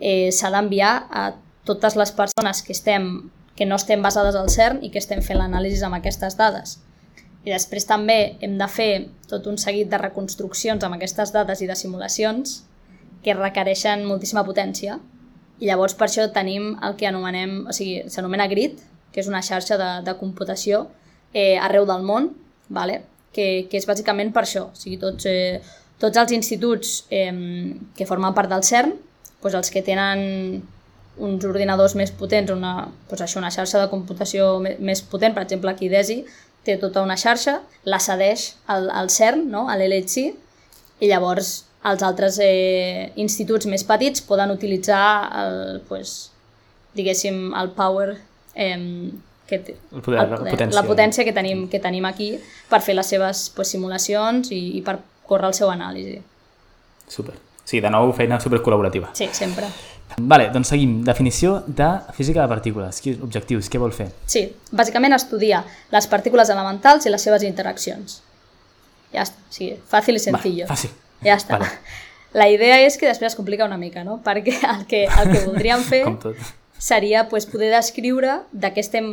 [0.00, 1.26] eh, s'ha d'enviar a
[1.64, 5.40] totes les persones que, estem, que no estem basades al CERN i que estem fent
[5.40, 6.78] l'anàlisi amb aquestes dades.
[7.44, 8.92] I després també hem de fer
[9.28, 12.62] tot un seguit de reconstruccions amb aquestes dades i de simulacions
[13.24, 14.98] que requereixen moltíssima potència.
[15.60, 18.80] I llavors per això tenim el que anomenem, o sigui, s'anomena GRID,
[19.14, 20.88] que és una xarxa de, de computació
[21.32, 22.32] eh, arreu del món,
[22.68, 23.02] vale?
[23.34, 24.68] que, que és bàsicament per això.
[24.70, 25.58] O sigui, tots, eh,
[26.02, 27.32] tots els instituts eh,
[27.96, 28.94] que formen part del CERN,
[29.42, 30.62] doncs els que tenen
[31.24, 35.70] uns ordinadors més potents, una, doncs això, una xarxa de computació més potent, per exemple
[35.70, 36.24] aquí DESI
[36.64, 39.66] té tota una xarxa, la cedeix al, al CERN, no?
[39.68, 40.30] a l'LHC,
[41.04, 45.04] i llavors els altres eh, instituts més petits poden utilitzar
[45.42, 45.58] el,
[45.90, 46.14] pues,
[46.96, 48.14] diguéssim, el power
[48.54, 49.10] eh,
[49.46, 50.80] que té, el poder, el poder, la, potència.
[50.80, 52.30] la potència que tenim, que tenim aquí
[52.70, 56.20] per fer les seves pues, simulacions i, i per córrer el seu anàlisi.
[57.08, 57.36] Super.
[57.64, 59.10] Sí, de nou, feina supercol·laborativa.
[59.16, 59.68] Sí, sempre.
[60.16, 60.98] Vale, doncs seguim.
[61.04, 63.00] Definició de física de partícules.
[63.02, 63.70] Quins objectius?
[63.72, 64.10] Què vol fer?
[64.30, 65.62] Sí, bàsicament estudia
[65.92, 68.20] les partícules elementals i les seves interaccions.
[69.14, 70.68] Ja està, sí, fàcil i sencillo.
[70.68, 70.92] Vale, fàcil.
[71.24, 71.58] Ja està.
[71.58, 71.70] Vale.
[72.40, 74.18] La idea és que després es complica una mica, no?
[74.24, 76.40] Perquè el que, el que voldríem fer Com tot.
[76.84, 79.06] Seria pues, poder descriure de què estem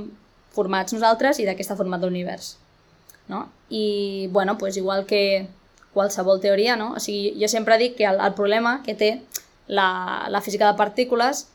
[0.51, 2.57] formats nosaltres i què està format l'univers.
[3.31, 3.45] No?
[3.69, 5.47] I, bueno, pues, igual que
[5.93, 6.89] qualsevol teoria, no?
[6.97, 9.11] o sigui, jo sempre dic que el, el problema que té
[9.71, 11.45] la, la física de partícules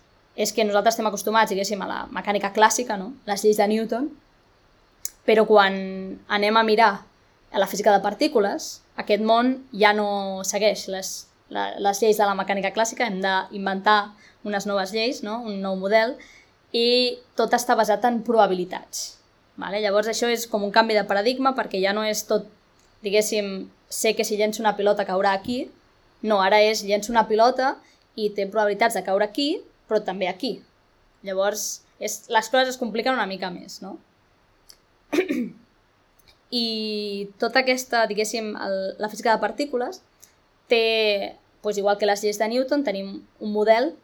[0.40, 3.12] és que nosaltres estem acostumats, diguéssim, a la mecànica clàssica, no?
[3.28, 4.08] les lleis de Newton,
[5.28, 5.76] però quan
[6.32, 6.92] anem a mirar
[7.52, 10.08] a la física de partícules, aquest món ja no
[10.48, 11.16] segueix les,
[11.52, 14.14] les lleis de la mecànica clàssica, hem d'inventar
[14.46, 15.40] unes noves lleis, no?
[15.44, 16.16] un nou model,
[16.72, 19.16] i tot està basat en probabilitats.
[19.56, 19.80] Vale?
[19.80, 22.46] Llavors això és com un canvi de paradigma perquè ja no és tot,
[23.04, 25.64] diguéssim, sé que si llenço una pilota caurà aquí,
[26.26, 27.76] no, ara és llenço una pilota
[28.16, 29.48] i té probabilitats de caure aquí,
[29.88, 30.58] però també aquí.
[31.26, 33.96] Llavors, és, les coses es compliquen una mica més, no?
[36.52, 40.02] I tota aquesta, diguéssim, el, la física de partícules
[40.70, 43.08] té, doncs igual que les lleis de Newton, tenim
[43.40, 43.94] un model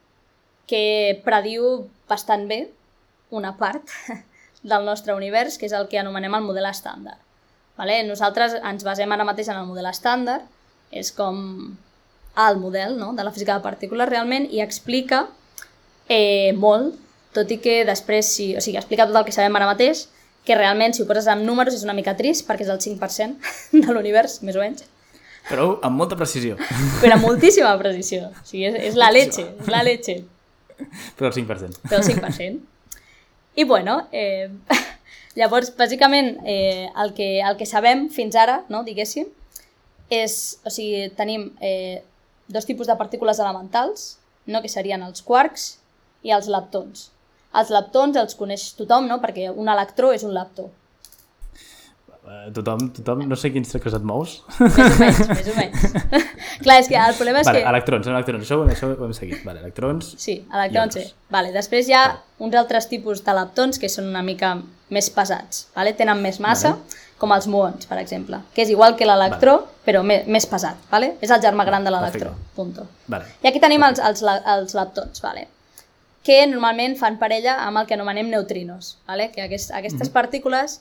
[0.70, 2.66] que prediu bastant bé
[3.30, 3.88] una part
[4.62, 7.18] del nostre univers, que és el que anomenem el model estàndard.
[7.78, 8.02] Vale?
[8.06, 10.44] Nosaltres ens basem ara mateix en el model estàndard,
[10.92, 11.38] és com
[12.36, 13.12] el model no?
[13.16, 15.26] de la física de partícules realment i explica
[16.08, 16.98] eh, molt,
[17.32, 20.06] tot i que després, si, o sigui, explica tot el que sabem ara mateix,
[20.44, 23.54] que realment si ho poses amb números és una mica trist perquè és el 5%
[23.86, 24.84] de l'univers, més o menys,
[25.48, 26.54] Però amb molta precisió.
[27.00, 28.28] però amb moltíssima precisió.
[28.30, 30.20] O sigui, és, és la leche, és la leche.
[31.18, 31.82] Però el 5%.
[31.88, 32.60] però el 5%.
[33.54, 34.48] I bueno, eh,
[35.38, 39.28] llavors, bàsicament, eh, el, que, el que sabem fins ara, no, diguéssim,
[40.12, 42.02] és, o sigui, tenim eh,
[42.48, 44.16] dos tipus de partícules elementals,
[44.46, 45.76] no, que serien els quarks
[46.24, 47.10] i els leptons.
[47.56, 50.70] Els leptons els coneix tothom, no?, perquè un electró és un leptó.
[52.22, 54.36] Eh, Tothom, tothom, no sé quins tractes et mous.
[54.60, 55.86] Més o menys, més o menys.
[56.62, 57.68] Clar, és que el problema és Vale, que...
[57.72, 59.40] electrons, electrons, això, ho- això ho hem seguit.
[59.46, 61.02] Vale, electrons, Sí, electrons, sí.
[61.34, 61.50] Vale.
[61.56, 62.04] Després hi ha
[62.38, 64.52] uns altres tipus de leptons que són una mica
[64.94, 65.64] més pesats.
[65.74, 65.96] Vale?
[65.98, 67.00] Tenen més massa, Vale.
[67.18, 69.56] com els muons, per exemple, que és igual que l'electró,
[69.86, 70.78] però més, més pesat.
[70.94, 71.16] Vale?
[71.26, 72.30] És el germà gran de l'electró.
[72.30, 72.54] Perfecte.
[72.54, 72.86] Punto.
[73.10, 73.26] vale.
[73.42, 75.48] I aquí tenim els, els, le- els leptons, vale?
[76.22, 78.92] que normalment fan parella amb el que anomenem neutrinos.
[79.10, 79.32] Vale?
[79.34, 80.12] Que aquest, aquestes Mhm.
[80.14, 80.76] partícules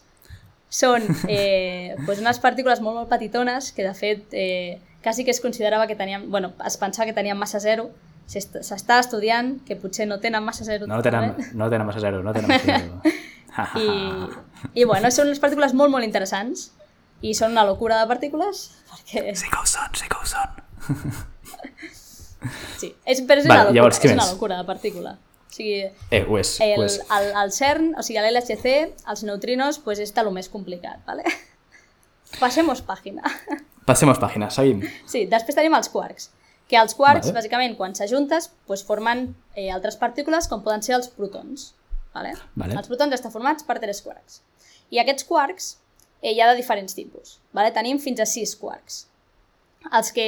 [0.71, 5.41] són eh, pues unes partícules molt, molt petitones que de fet eh, quasi que es
[5.43, 7.89] considerava que tenien, bueno, es pensava que tenien massa zero,
[8.31, 12.21] S'est- s'està estudiant que potser no tenen massa zero No tenen, no tenen massa zero,
[12.23, 13.01] no tenen massa zero.
[13.81, 16.69] I, i bueno, són unes partícules molt, molt interessants
[17.19, 18.61] i són una locura de partícules
[18.93, 21.11] perquè Sí que ho són, sí que ho són.
[22.79, 25.17] sí, és, però és Vale, una locura, llavors, és una locura de partícula.
[25.51, 25.81] O sigui,
[26.15, 26.93] Eh, ho és, el, ho és.
[27.11, 28.75] el, el CERN, o sigui, l'LHC,
[29.11, 31.25] els neutrinos, pues és de lo més complicat, ¿vale?
[32.39, 33.23] Passemos pàgina.
[33.89, 34.85] Passemos pàgina, seguim.
[35.09, 36.29] Sí, després tenim els quarks,
[36.71, 37.35] que els quarks, Vale.
[37.41, 39.25] bàsicament, quan s'ajuntes, pues, formen
[39.57, 41.73] eh, altres partícules com poden ser els protons.
[42.15, 42.31] Vale?
[42.55, 42.77] Vale.
[42.79, 44.39] Els protons estan formats per tres quarks.
[44.91, 45.69] I aquests quarks
[46.21, 47.39] eh, hi ha de diferents tipus.
[47.55, 47.71] Vale?
[47.75, 49.05] Tenim fins a sis quarks.
[49.91, 50.27] Els que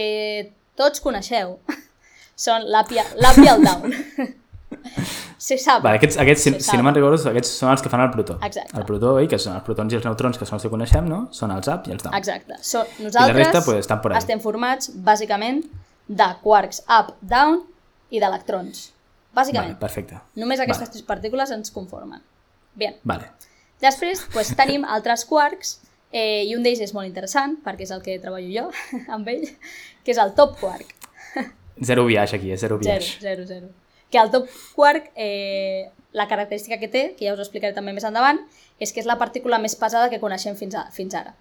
[0.79, 1.57] tots coneixeu
[2.47, 3.93] són l'up i el down.
[5.38, 5.81] Se sap.
[5.83, 8.38] Vale, aquests, aquests si, si no me'n recordo, aquests són els que fan el protó.
[8.45, 8.77] Exacte.
[8.79, 11.07] El protó, oi, que són els protons i els neutrons, que són els que coneixem,
[11.09, 11.27] no?
[11.36, 12.15] Són els up i els down.
[12.15, 12.57] Exacte.
[12.62, 14.17] So, nosaltres resta, pues, estan por ahí.
[14.23, 15.63] estem formats, bàsicament,
[16.07, 17.62] de quarks up, down
[18.09, 18.89] i d'electrons.
[19.33, 19.77] Vale, Bàsicament.
[19.81, 20.19] perfecte.
[20.38, 20.91] Només aquestes Vale.
[20.99, 22.21] tres partícules ens conformen.
[22.75, 22.95] Bien.
[23.03, 23.31] Vale.
[23.81, 25.79] Després pues, tenim altres quarks
[26.12, 28.67] eh, i un d'ells és molt interessant perquè és el que treballo jo
[29.15, 29.47] amb ell,
[30.05, 30.93] que és el top quark.
[31.83, 32.57] Zero viatge aquí, eh?
[32.62, 33.17] zero Zero, viatge.
[33.19, 33.67] zero, zero.
[34.13, 34.45] Que el top
[34.78, 38.38] quark, eh, la característica que té, que ja us ho explicaré també més endavant,
[38.78, 41.34] és que és la partícula més pesada que coneixem fins, a, fins ara.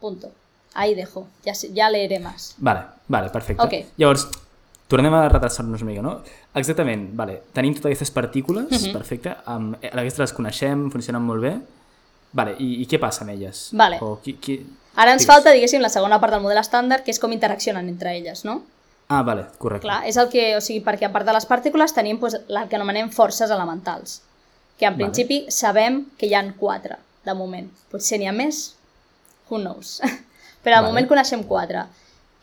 [0.00, 0.30] Punto.
[0.72, 1.26] Ahí dejo.
[1.44, 2.54] Ja, ja leeré más.
[2.58, 3.60] Vale, vale, perfecte.
[3.64, 3.92] Ok.
[4.00, 4.24] Llavors,
[4.88, 6.22] tornem a retrasar-nos una mica, no?
[6.56, 7.42] Exactament, vale.
[7.52, 8.92] Tenim totes aquestes partícules, Mhm.
[8.96, 11.58] perfecte, amb, eh, aquestes les coneixem, funcionen molt bé.
[12.32, 13.68] Vale, i, i què passa amb elles?
[13.72, 13.98] Vale.
[14.00, 14.58] O qui, qui...
[14.96, 15.34] Ara ens Digues.
[15.34, 18.62] falta, diguéssim, la segona part del model estàndard, que és com interaccionen entre elles, no?
[19.08, 19.86] Ah, vale, correcte.
[19.86, 22.68] Clar, és el que, o sigui, perquè a part de les partícules tenim doncs, el
[22.68, 24.18] que anomenem forces elementals,
[24.76, 25.06] que en Vale.
[25.06, 27.70] principi sabem que hi han quatre, de moment.
[27.90, 28.74] Potser n'hi ha més,
[29.48, 29.98] who knows.
[30.62, 30.88] Però de Vale.
[30.90, 31.86] moment coneixem quatre,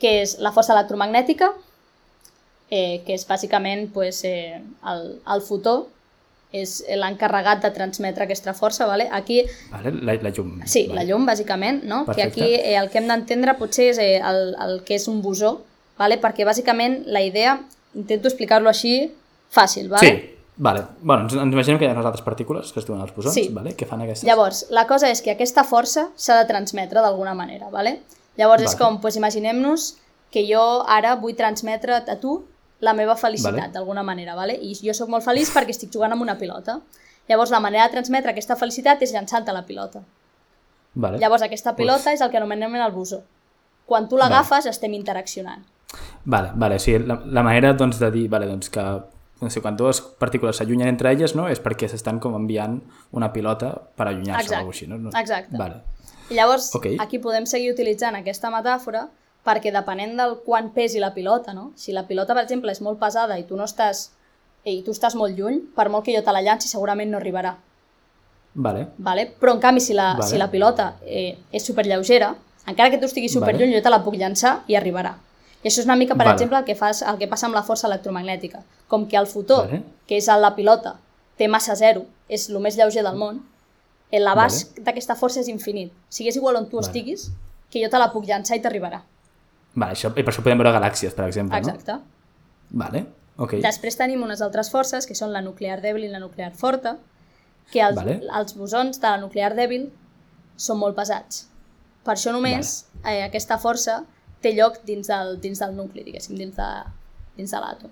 [0.02, 1.52] que és la força electromagnètica,
[2.72, 4.58] eh, que és bàsicament pues, eh,
[4.90, 5.84] el, el fotó,
[6.56, 9.10] és l'encarregat de transmetre aquesta força, vale?
[9.12, 10.62] aquí Vale, la, la llum.
[10.66, 11.02] Sí, vale.
[11.02, 12.06] la llum, bàsicament, no?
[12.06, 12.32] Perfecte.
[12.40, 15.22] que aquí eh, el que hem d'entendre potser és eh, el, el que és un
[15.22, 15.60] bosó,
[15.98, 16.20] vale?
[16.22, 17.60] perquè bàsicament la idea,
[17.96, 19.12] intento explicar-lo així
[19.52, 20.08] fàcil, vale?
[20.08, 20.86] Sí, vale.
[21.02, 23.34] Bueno, ens, ens imaginem que hi ha unes altres partícules que es diuen els bosons,
[23.36, 23.48] Sí.
[23.54, 23.76] vale?
[23.76, 24.28] que fan aquestes...
[24.28, 28.02] Llavors, la cosa és que aquesta força s'ha de transmetre d'alguna manera, vale?
[28.38, 28.80] Llavors és Vale.
[28.80, 29.96] com, doncs imaginem-nos
[30.32, 32.44] que jo ara vull transmetre a tu
[32.82, 33.72] la meva felicitat, Vale.
[33.72, 34.58] d'alguna manera, vale?
[34.60, 36.82] i jo sóc molt feliç perquè estic jugant amb una pilota.
[37.30, 40.02] Llavors, la manera de transmetre aquesta felicitat és llançant-te la pilota.
[40.96, 41.18] Vale.
[41.20, 43.22] Llavors, aquesta pilota és el que anomenem el bosó.
[43.86, 45.64] Quan tu l'agafes, estem interaccionant.
[46.26, 48.86] Vale, vale, o sigui, la, la manera doncs, de dir vale, doncs, que
[49.42, 52.80] no sé, quan dues partícules s'allunyen entre elles no, és perquè s'estan com enviant
[53.12, 54.88] una pilota per allunyar-se o alguna així.
[54.88, 54.98] No?
[54.98, 55.14] no?
[55.20, 55.58] exacte.
[55.60, 55.84] Vale.
[56.30, 56.96] I llavors, Ok.
[57.00, 59.06] aquí podem seguir utilitzant aquesta metàfora
[59.46, 61.72] perquè depenent del quant pesi la pilota, no?
[61.76, 64.10] si la pilota, per exemple, és molt pesada i tu no estàs
[64.66, 67.54] i tu estàs molt lluny, per molt que jo te la llanci segurament no arribarà.
[68.56, 68.88] Vale.
[68.98, 69.28] Vale?
[69.40, 70.26] Però en canvi, si la, Vale.
[70.26, 72.32] si la pilota eh, és superlleugera,
[72.66, 73.78] encara que tu estiguis superlluny, Vale.
[73.78, 75.14] jo te la puc llançar i arribarà.
[75.66, 76.36] I això és una mica, per Vale.
[76.36, 78.60] exemple, el que, fas, el que passa amb la força electromagnètica.
[78.88, 79.80] Com que el fotó, Vale.
[80.06, 81.00] que és la pilota,
[81.40, 83.40] té massa zero, és el més lleuger del món,
[84.12, 85.90] eh, l'abast d'aquesta força és infinit.
[85.90, 86.86] O sigui, és igual on tu Vale.
[86.86, 87.32] estiguis,
[87.72, 89.02] que jo te la puc llançar i t'arribarà.
[89.74, 91.92] Vale, això, i per això podem veure galàxies, per exemple, Exacte.
[91.92, 92.04] no?
[92.70, 93.58] Vale, ok.
[93.66, 97.00] Després tenim unes altres forces, que són la nuclear dèbil i la nuclear forta,
[97.72, 98.22] que els, Vale.
[98.38, 99.90] els bosons de la nuclear dèbil
[100.56, 101.48] són molt pesats.
[102.04, 104.04] Per això només eh, aquesta força
[104.46, 106.70] té lloc dins del, dins del nucli, diguéssim, dins de,
[107.40, 107.92] dins de l'àtom.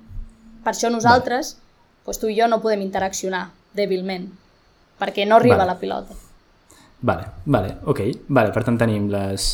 [0.63, 1.55] Per això nosaltres,
[2.05, 4.29] doncs tu i jo no podem interaccionar dèbilment,
[5.01, 5.73] perquè no arriba Vale.
[5.73, 6.15] la pilota.
[7.03, 8.05] Vale, vale, ok.
[8.29, 9.49] Vale, per tant tenim les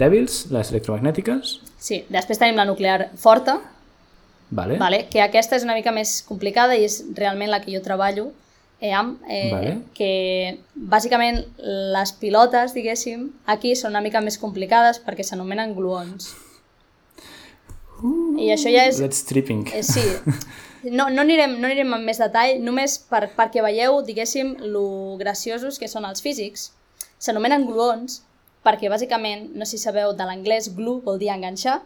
[0.00, 3.58] dèbils, les electromagnètiques, Sí, després tenim la nuclear forta,
[4.50, 5.04] vale, vale?
[5.12, 8.30] que aquesta és una mica més complicada i és realment la que jo treballo
[8.92, 9.76] amb, eh, Vale.
[9.96, 11.40] que bàsicament
[11.96, 16.34] les pilotes, diguéssim, aquí són una mica més complicades perquè s'anomenen gluons.
[18.36, 19.00] I això ja és...
[19.00, 19.64] let's tripping.
[19.72, 20.04] Eh, sí,
[20.90, 25.80] no, no, anirem, no anirem en més detall, només per, perquè veieu, diguéssim, lo graciosos
[25.80, 26.70] que són els físics.
[27.18, 28.20] S'anomenen gluons
[28.66, 31.80] perquè, bàsicament, no sé si sabeu, de l'anglès glue vol dir enganxar,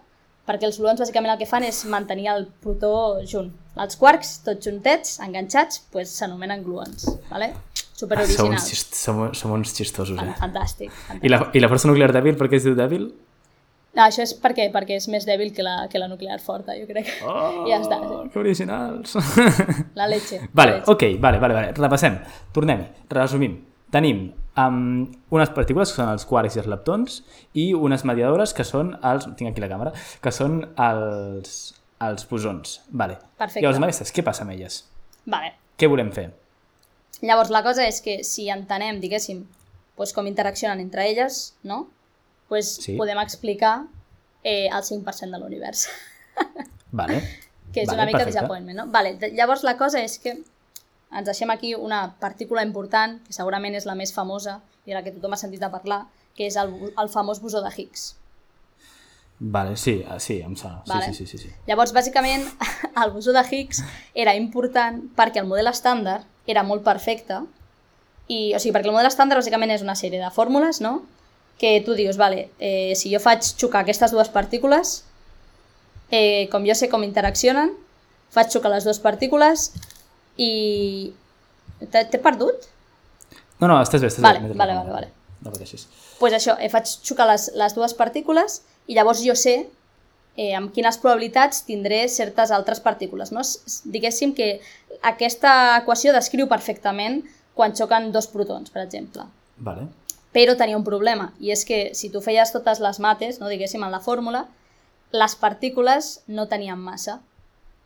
[0.49, 3.53] perquè els gluons, bàsicament, el que fan és mantenir el protó junt.
[3.79, 7.53] Els quarks, tots juntets, enganxats, pues, s'anomenen gluons, ¿vale?
[7.95, 8.65] Super Ah, som, uns
[8.97, 10.35] som, som uns xistosos, eh?
[10.41, 10.91] Fantàstic.
[10.91, 11.25] fantàstic.
[11.25, 13.11] I la, I la força nuclear dèbil, per què es diu dèbil?
[13.91, 16.87] No, això és perquè, perquè és més dèbil que la, que la nuclear forta, jo
[16.89, 17.09] crec.
[17.27, 18.29] Oh, Ja està, sí.
[18.33, 19.17] que originals.
[19.99, 20.41] La leche.
[20.53, 20.91] vale, la leche.
[20.95, 21.73] ok, vale, vale, vale.
[21.77, 22.21] Repassem,
[22.55, 23.59] tornem, resumim.
[23.91, 27.21] Tenim um, unes partícules que són els quarks i els leptons
[27.59, 29.27] i unes mediadores que són els...
[29.37, 29.93] Tinc aquí la càmera.
[30.23, 32.81] Que són els, els bosons.
[32.89, 33.19] Vale.
[33.39, 33.61] Perfecte.
[33.65, 34.85] Llavors, amb aquestes, què passa amb elles?
[35.27, 35.53] Vale.
[35.79, 36.31] Què volem fer?
[37.21, 39.43] Llavors, la cosa és que si entenem, diguéssim,
[39.99, 41.89] doncs com interaccionen entre elles, no?
[42.49, 42.97] Pues Sí.
[42.97, 43.85] podem explicar
[44.43, 45.89] eh, el 5% de l'univers,
[46.91, 47.21] Vale.
[47.73, 48.39] que és Vale, una mica perfecte.
[48.39, 48.87] disappointment, no?
[48.91, 50.33] Vale, de- llavors la cosa és que
[51.13, 55.13] ens deixem aquí una partícula important, que segurament és la més famosa i la que
[55.13, 58.17] tothom ha sentit a parlar, que és el, el famós bosó de Higgs.
[59.43, 60.83] Vale, sí, ah, sí, em sona.
[60.85, 61.07] Sí, Vale.
[61.07, 61.51] sí, sí, sí, sí.
[61.67, 62.45] Llavors, bàsicament,
[63.05, 63.81] el bosó de Higgs
[64.15, 67.39] era important perquè el model estàndard era molt perfecte
[68.29, 70.99] i, o sigui, perquè el model estàndard bàsicament és una sèrie de fórmules, no?
[71.61, 75.05] Que tu dius, vale, eh, si jo faig xocar aquestes dues partícules,
[76.11, 77.73] eh, com jo sé com interaccionen,
[78.33, 79.71] faig xocar les dues partícules
[80.37, 81.15] i...
[81.81, 82.69] T'he perdut?
[83.61, 84.53] No, no, estàs bé, estàs Vale, bé.
[84.53, 85.09] vale, vale, vale.
[85.41, 85.87] No pateixis.
[86.21, 89.55] pues això, eh, faig xocar les, les dues partícules i llavors jo sé
[90.35, 93.31] eh, amb quines probabilitats tindré certes altres partícules.
[93.35, 93.45] No?
[93.85, 94.57] Diguéssim que
[95.07, 97.23] aquesta equació descriu perfectament
[97.55, 99.27] quan xoquen dos protons, per exemple.
[99.61, 99.87] Vale.
[100.35, 103.83] Però tenia un problema, i és que si tu feies totes les mates, no, diguéssim,
[103.83, 104.45] en la fórmula,
[105.11, 107.19] les partícules no tenien massa,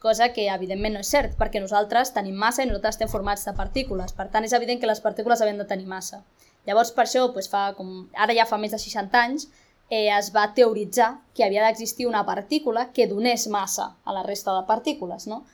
[0.05, 3.55] cosa que evidentment no és cert, perquè nosaltres tenim massa i nosaltres estem formats de
[3.57, 6.21] partícules, per tant és evident que les partícules havien de tenir massa.
[6.69, 9.49] Llavors per això, doncs, fa com, ara ja fa més de 60 anys,
[9.95, 14.55] eh, es va teoritzar que havia d'existir una partícula que donés massa a la resta
[14.57, 15.45] de partícules, no?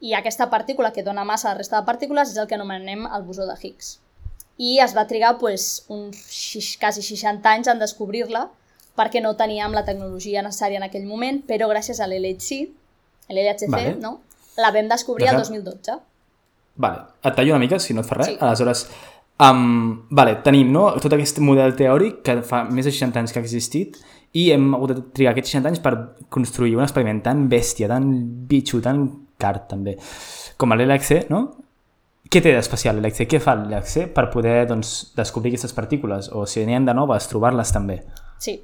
[0.00, 3.06] I aquesta partícula que dona massa a la resta de partícules és el que anomenem
[3.08, 3.96] el bosó de Higgs.
[4.58, 8.44] I es va trigar pues, uns xix- quasi 60 anys en descobrir-la
[8.98, 12.68] perquè no teníem la tecnologia necessària en aquell moment, però gràcies a l'LHC,
[13.30, 13.96] l'LHC, Vale.
[14.02, 14.20] no?
[14.58, 15.54] la vam descobrir el D'acord.
[15.54, 15.98] 2012.
[16.82, 18.26] Vale, et tallo una mica, si no et fa res.
[18.32, 18.36] Sí.
[18.40, 18.84] Aleshores,
[19.44, 23.40] um, vale, tenim no, tot aquest model teòric que fa més de 60 anys que
[23.40, 23.98] ha existit
[24.36, 25.94] i hem hagut de trigar aquests 60 anys per
[26.32, 28.10] construir un experiment tan bèstia, tan
[28.50, 29.06] bitxo, tan
[29.38, 29.96] car també,
[30.58, 31.46] com l'LHC, no?
[32.28, 33.24] Què té d'especial l'LHC?
[33.30, 36.28] Què fa l'LHC per poder doncs, descobrir aquestes partícules?
[36.36, 38.02] O si n'hi ha de noves, trobar-les també.
[38.42, 38.58] Sí.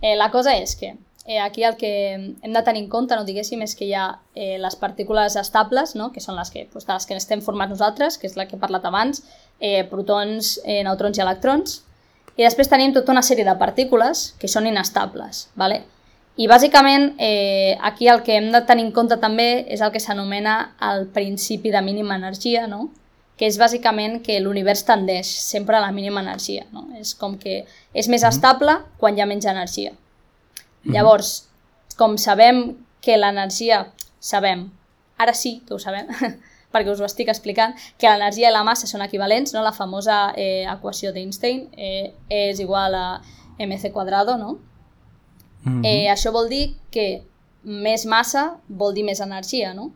[0.00, 0.94] Eh, la cosa és que
[1.26, 4.06] eh, aquí el que hem de tenir en compte, no diguéssim, és que hi ha
[4.34, 6.12] eh, les partícules estables, no?
[6.14, 8.62] que són les que, doncs, les que estem formats nosaltres, que és la que he
[8.62, 9.24] parlat abans,
[9.58, 11.80] eh, protons, eh, neutrons i electrons,
[12.36, 15.48] i després tenim tota una sèrie de partícules que són inestables.
[15.56, 15.82] ¿vale?
[16.36, 20.02] I bàsicament eh, aquí el que hem de tenir en compte també és el que
[20.04, 22.90] s'anomena el principi de mínima energia, no?
[23.36, 26.68] que és bàsicament que l'univers tendeix sempre a la mínima energia.
[26.72, 26.86] No?
[27.00, 29.96] És com que és més estable quan hi ha menys energia.
[30.92, 31.48] Llavors,
[31.98, 33.86] com sabem que l'energia,
[34.20, 34.68] sabem,
[35.18, 36.08] ara sí que ho sabem,
[36.72, 39.64] perquè us ho estic explicant, que l'energia i la massa són equivalents, no?
[39.64, 43.06] la famosa eh, equació d'Einstein, eh, és igual a
[43.58, 44.58] mc quadrado, no?
[45.64, 45.82] Mhm.
[45.84, 47.24] Eh, això vol dir que
[47.64, 49.90] més massa vol dir més energia, no?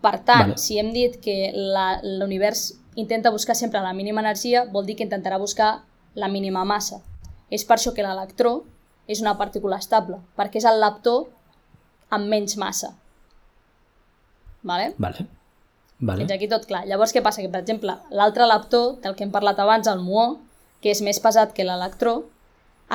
[0.00, 0.58] Per tant, Vale.
[0.58, 5.38] si hem dit que l'univers intenta buscar sempre la mínima energia, vol dir que intentarà
[5.38, 5.82] buscar
[6.14, 7.02] la mínima massa.
[7.50, 8.64] És per això que l'electró
[9.08, 11.16] és una partícula estable, perquè és el leptó
[12.14, 12.92] amb menys massa.
[14.62, 14.92] Vale?
[14.98, 15.26] Vale.
[15.98, 16.22] Vale.
[16.22, 16.84] Fins aquí tot clar.
[16.86, 17.42] Llavors, què passa?
[17.42, 20.36] Que, per exemple, l'altre leptó, del que hem parlat abans, el muó,
[20.82, 22.20] que és més pesat que l'electró,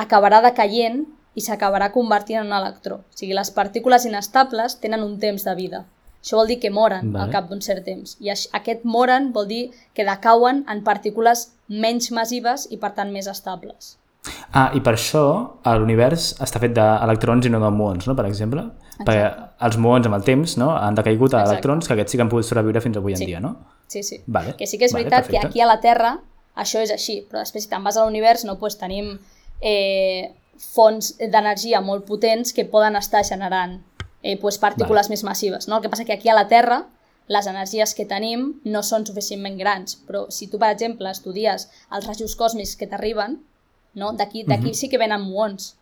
[0.00, 1.02] acabarà decaient
[1.34, 3.02] i s'acabarà convertint en un electró.
[3.02, 5.82] O sigui, les partícules inestables tenen un temps de vida.
[6.24, 7.26] Això vol dir que moren Vale.
[7.26, 8.14] al cap d'un cert temps.
[8.24, 13.28] I aquest moren vol dir que decauen en partícules menys massives i, per tant, més
[13.28, 13.98] estables.
[14.56, 15.22] Ah, i per això
[15.80, 18.14] l'univers està fet d'electrons i no de muons, no?
[18.16, 18.62] per exemple?
[19.04, 19.24] Perquè
[19.66, 20.70] els muons amb el temps no?
[20.76, 21.52] han decaigut a Exacte.
[21.56, 23.26] electrons que aquests sí que han pogut sobreviure fins avui en Sí.
[23.26, 23.56] dia, no?
[23.88, 24.22] Sí, sí.
[24.26, 24.54] Vale.
[24.56, 25.46] Que sí que és Vale, veritat que perfecte.
[25.48, 26.20] aquí a la Terra
[26.56, 29.18] això és així, però després si te'n vas a l'univers no, pues, tenim
[29.60, 33.80] eh, fonts d'energia molt potents que poden estar generant
[34.22, 35.68] eh, pues, partícules més massives.
[35.68, 35.76] No?
[35.76, 36.84] El que passa que aquí a la Terra
[37.26, 42.06] les energies que tenim no són suficientment grans, però si tu, per exemple, estudies els
[42.06, 43.38] rajos còsmics que t'arriben,
[43.94, 44.12] no?
[44.12, 45.74] d'aquí d'aquí sí que venen muons,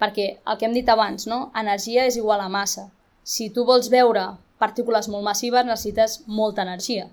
[0.00, 1.50] perquè el que hem dit abans, no?
[1.56, 2.88] energia és igual a massa.
[3.22, 4.26] Si tu vols veure
[4.60, 7.08] partícules molt massives necessites molta energia,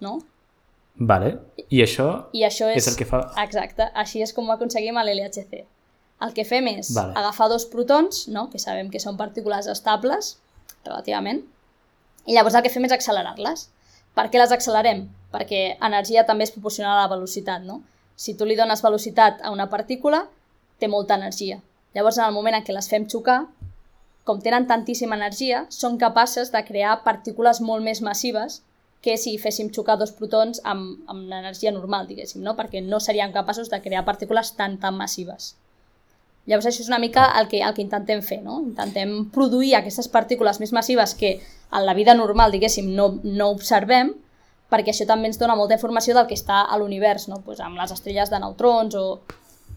[0.00, 0.18] no?
[0.96, 1.34] Vale.
[1.68, 2.82] I això I això és...
[2.82, 3.20] és el que fa...
[3.42, 5.64] Exacte, així és com ho aconseguim a l'LHC.
[6.24, 7.12] El que fem és Vale.
[7.18, 8.48] agafar dos protons, no?
[8.52, 10.36] que sabem que són partícules estables,
[10.86, 11.42] relativament,
[12.26, 13.68] i llavors el que fem és accelerar-les.
[14.16, 15.04] Per què les accelerem?
[15.34, 17.82] Perquè energia també és proporcional a la velocitat, no?
[18.16, 20.24] Si tu li dones velocitat a una partícula,
[20.80, 21.60] té molta energia.
[21.94, 23.42] Llavors, en el moment en què les fem xocar,
[24.26, 28.62] com tenen tantíssima energia, són capaces de crear partícules molt més massives
[29.04, 32.56] que si féssim xocar dos protons amb, amb l'energia normal, diguéssim, no?
[32.58, 35.54] perquè no seríem capaços de crear partícules tan, tan massives.
[36.46, 38.60] Llavors això és una mica el que, el que intentem fer, no?
[38.62, 44.12] Intentem produir aquestes partícules més massives que en la vida normal, diguéssim, no, no observem,
[44.72, 47.40] perquè això també ens dona molta informació del que està a l'univers, no?
[47.44, 49.04] pues amb les estrelles de neutrons o,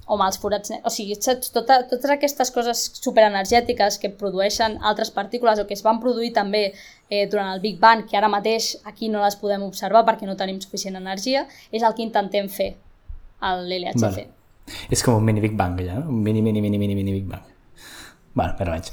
[0.10, 0.73] o amb els forats...
[0.84, 1.52] O sigui, saps?
[1.54, 6.63] Tota, totes aquestes coses superenergètiques que produeixen altres partícules o que es van produir també
[6.71, 10.38] eh, durant el Big Bang, que ara mateix aquí no les podem observar perquè no
[10.39, 12.73] tenim suficient energia, és el que intentem fer
[13.39, 14.02] a l'LHC.
[14.02, 14.28] Vale.
[14.89, 16.10] És com un mini Big Bang, allà, no?
[16.10, 17.45] Un mini, mini, mini, mini, mini Big Bang.
[18.34, 18.91] Bueno, o menys.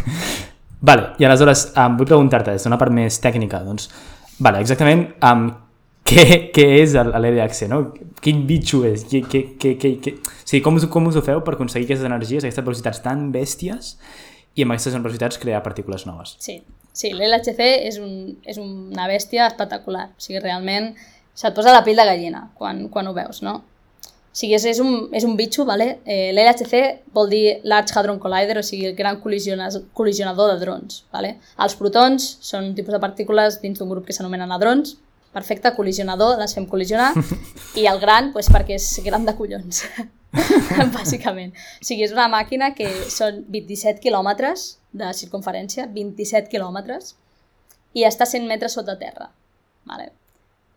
[0.88, 3.90] vale, i aleshores, um, vull preguntar-te, des d'una part més tècnica, doncs,
[4.38, 5.48] vale, exactament, um,
[6.08, 6.24] què,
[6.54, 7.82] què és l'LHC, no?
[8.24, 9.04] Quin bitxo és?
[9.10, 10.14] Què, què, què, què, què...
[10.22, 13.28] O sigui, com us, com us ho feu per aconseguir aquestes energies, aquestes velocitats tan
[13.34, 13.94] bèsties
[14.56, 16.36] i amb aquestes velocitats crear partícules noves?
[16.42, 16.60] Sí,
[16.96, 20.08] sí l'LHC és, un, és una bèstia espectacular.
[20.14, 20.94] O sigui, realment
[21.38, 23.60] se't posa la pell de gallina quan, quan ho veus, no?
[24.38, 25.96] O sigui, és, és, un, és un bitxo, ¿vale?
[26.06, 31.00] Eh, l'LHC vol dir Large Hadron Collider, o sigui, el gran col·lisionador de drons.
[31.10, 31.32] ¿vale?
[31.58, 34.92] Els protons són un tipus de partícules dins d'un grup que s'anomenen hadrons,
[35.34, 37.08] perfecte, col·lisionador, les fem col·lisionar,
[37.82, 39.80] i el gran, pues, perquè és gran de collons,
[41.00, 41.50] bàsicament.
[41.82, 44.68] O sigui, és una màquina que són 27 quilòmetres
[45.02, 47.16] de circunferència, 27 quilòmetres,
[47.98, 49.32] i està 100 metres sota terra.
[49.90, 50.12] Vale?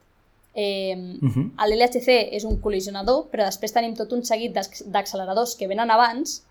[0.54, 1.56] Eh, Mhm.
[1.66, 6.42] L'LHC és un col·lisionador, però després tenim tot un seguit d'ac- d'acceleradors que venen abans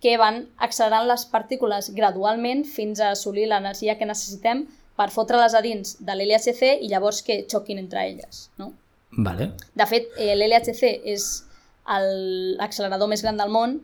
[0.00, 4.64] que van accelerant les partícules gradualment fins a assolir l'energia que necessitem
[4.96, 8.48] per fotre-les a dins de l'LHC i llavors que xoquin entre elles.
[8.58, 8.72] No?
[9.12, 9.52] Vale.
[9.74, 11.44] De fet, eh, l'LHC és
[11.88, 13.78] l'accelerador més gran del món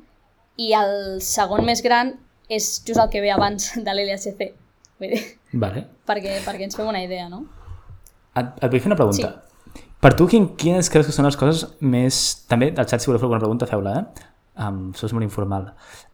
[0.59, 2.15] i el segon més gran
[2.49, 4.53] és just el que ve abans de l'LHC.
[4.99, 5.21] Vull dir,
[5.53, 5.85] Vale.
[6.09, 7.45] perquè, perquè ens fem una idea, no?
[8.39, 9.29] Et, et vull fer una pregunta.
[9.35, 9.85] Sí.
[9.99, 12.19] Per tu, quin, quines creus que són les coses més...
[12.51, 14.27] També, al xat, si voleu fer alguna pregunta, feu-la, eh?
[14.59, 15.73] Um, això és molt informal.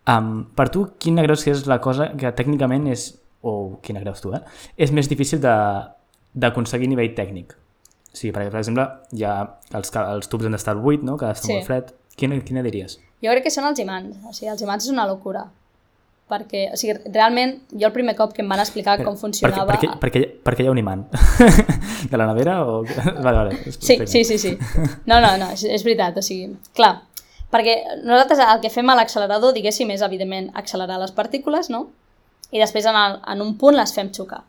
[0.08, 3.10] Um, per tu, quina creus que és la cosa que tècnicament és...
[3.44, 4.40] O quina creus tu, eh?
[4.80, 5.84] És més difícil de-
[6.32, 7.52] d'aconseguir nivell tècnic.
[8.14, 8.84] Sigui, perquè, per exemple,
[9.18, 9.34] hi ha
[9.74, 11.16] els, els tubs han d'estar al buit, no?
[11.18, 11.52] Que d'estar Sí.
[11.58, 11.92] molt fred.
[12.16, 13.00] Quina, quina diries?
[13.24, 14.16] Jo crec que són els imants.
[14.28, 15.48] O sigui, els imants és una locura.
[16.30, 19.66] Perquè, o sigui, realment, jo el primer cop que em van explicar com funcionava...
[19.68, 21.02] Perquè, perquè, perquè, perquè hi ha un imant.
[22.10, 22.78] de la nevera o...
[23.26, 23.58] Vale, vale.
[23.72, 24.54] Sí, sí, sí, sí.
[25.04, 26.94] No, no, no, és, és veritat, o sigui, clar,
[27.52, 31.88] perquè nosaltres el que fem a l'accelerador, diguéssim, és evidentment accelerar les partícules, no?
[32.54, 34.44] I després en, el, en un punt les fem xocar.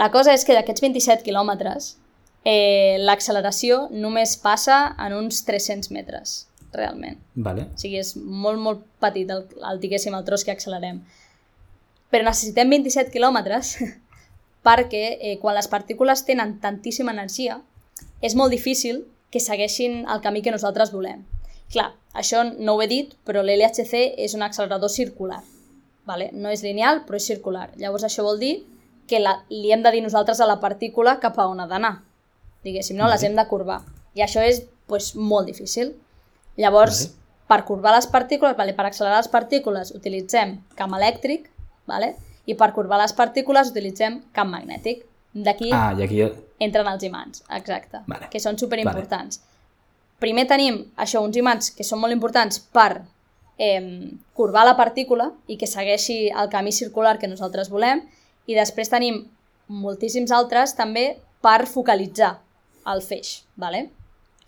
[0.00, 1.96] La cosa és que d'aquests 27 quilòmetres,
[2.44, 7.18] eh, l'acceleració només passa en uns 300 metres, realment.
[7.34, 7.68] Vale.
[7.74, 11.02] O sigui, és molt, molt petit el, el diguéssim, el tros que accelerem.
[12.10, 13.76] Però necessitem 27 quilòmetres
[14.66, 17.60] perquè eh, quan les partícules tenen tantíssima energia
[18.20, 21.22] és molt difícil que segueixin el camí que nosaltres volem.
[21.70, 25.38] Clar, això no ho he dit, però l'LHC és un accelerador circular.
[26.08, 26.30] Vale?
[26.34, 27.68] No és lineal, però és circular.
[27.78, 28.56] Llavors això vol dir
[29.06, 32.00] que la, li hem de dir nosaltres a la partícula cap a on ha d'anar.
[32.64, 33.08] Diguéssim, no?
[33.08, 33.80] Les hem de curvar.
[34.14, 35.94] I això és pues, molt difícil.
[36.60, 37.44] Llavors, Vale.
[37.48, 41.48] per curvar les partícules, vale, per accelerar les partícules utilitzem camp elèctric,
[41.86, 42.16] vale?
[42.46, 45.04] i per curvar les partícules utilitzem camp magnètic.
[45.32, 46.20] D'aquí Ah, i aquí...
[46.58, 48.26] entren els imants, exacte, Vale.
[48.32, 49.38] que són superimportants.
[50.18, 53.04] Primer tenim això, uns imants que són molt importants per
[53.56, 58.02] eh, curvar la partícula i que segueixi el camí circular que nosaltres volem,
[58.50, 59.22] i després tenim
[59.68, 62.40] moltíssims altres també per focalitzar
[62.88, 63.88] el feix, vale?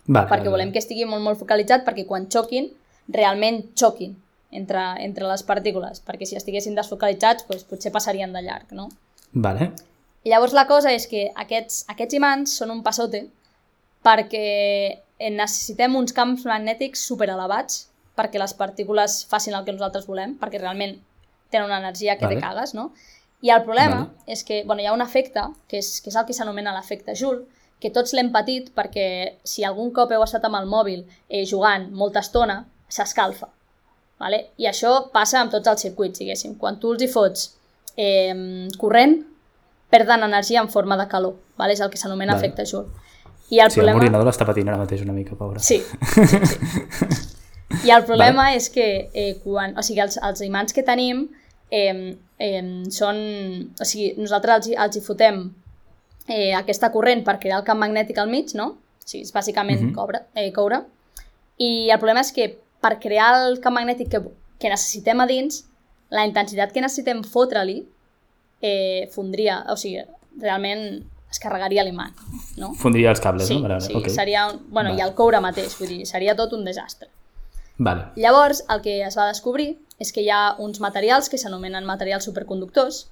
[0.05, 2.69] Vale, perquè vale, volem que estigui molt, molt focalitzat perquè quan xoquin,
[3.13, 4.17] realment xoquin
[4.51, 8.89] entre, entre les partícules, perquè si estiguessin desfocalitzats doncs, potser passarien de llarg, no?
[9.33, 9.71] Vale.
[10.23, 13.25] I llavors la cosa és que aquests, aquests imants són un passote
[14.03, 20.37] perquè eh, necessitem uns camps magnètics superelevats perquè les partícules facin el que nosaltres volem,
[20.39, 20.99] perquè realment
[21.49, 22.37] tenen una energia que Vale.
[22.37, 22.91] te cagues, no?
[23.43, 24.31] I el problema Vale.
[24.31, 27.17] és que bueno, hi ha un efecte, que és, que és el que s'anomena l'efecte
[27.19, 27.43] Joule,
[27.83, 29.07] que tots l'hem patit perquè
[29.43, 33.49] si algun cop heu estat amb el mòbil eh, jugant molta estona, s'escalfa.
[34.23, 34.39] Vale?
[34.61, 36.55] I això passa amb tots els circuits, diguéssim.
[36.61, 37.49] Quan tu els hi fots
[37.99, 39.17] eh, corrent,
[39.91, 41.35] perden energia en forma de calor.
[41.59, 41.75] Vale?
[41.75, 42.47] És el que s'anomena Vale.
[42.47, 42.89] efecte Joule.
[43.49, 43.99] I el Sí, el problema...
[43.99, 45.59] morinador l'està patint ara mateix una mica, pobre.
[45.59, 45.81] Sí,
[46.13, 46.57] sí, sí.
[47.87, 48.57] I el problema vale.
[48.61, 51.25] és que eh, quan, o sigui, els, els imants que tenim
[51.69, 52.63] eh, eh,
[52.93, 53.19] són...
[53.81, 55.43] O sigui, nosaltres els, els hi fotem
[56.27, 58.67] eh, aquesta corrent per crear el camp magnètic al mig, no?
[59.03, 59.89] O sigui, és bàsicament uh Mhm.
[59.91, 59.95] -huh.
[59.95, 60.81] coure, eh, coure.
[61.57, 64.21] I el problema és que per crear el camp magnètic que,
[64.59, 65.65] que necessitem a dins,
[66.09, 67.87] la intensitat que necessitem fotre-li
[68.61, 70.01] eh, fondria, o sigui,
[70.39, 72.13] realment es carregaria l'imant,
[72.57, 72.73] no?
[72.75, 73.67] Fondria els cables, Sí, no?
[73.67, 74.07] Vale, sí ok.
[74.09, 74.47] seria...
[74.47, 75.01] Un, bueno, Vale.
[75.01, 77.09] i el coure mateix, vull dir, seria tot un desastre.
[77.77, 78.05] Vale.
[78.15, 82.23] Llavors, el que es va descobrir és que hi ha uns materials que s'anomenen materials
[82.25, 83.07] superconductors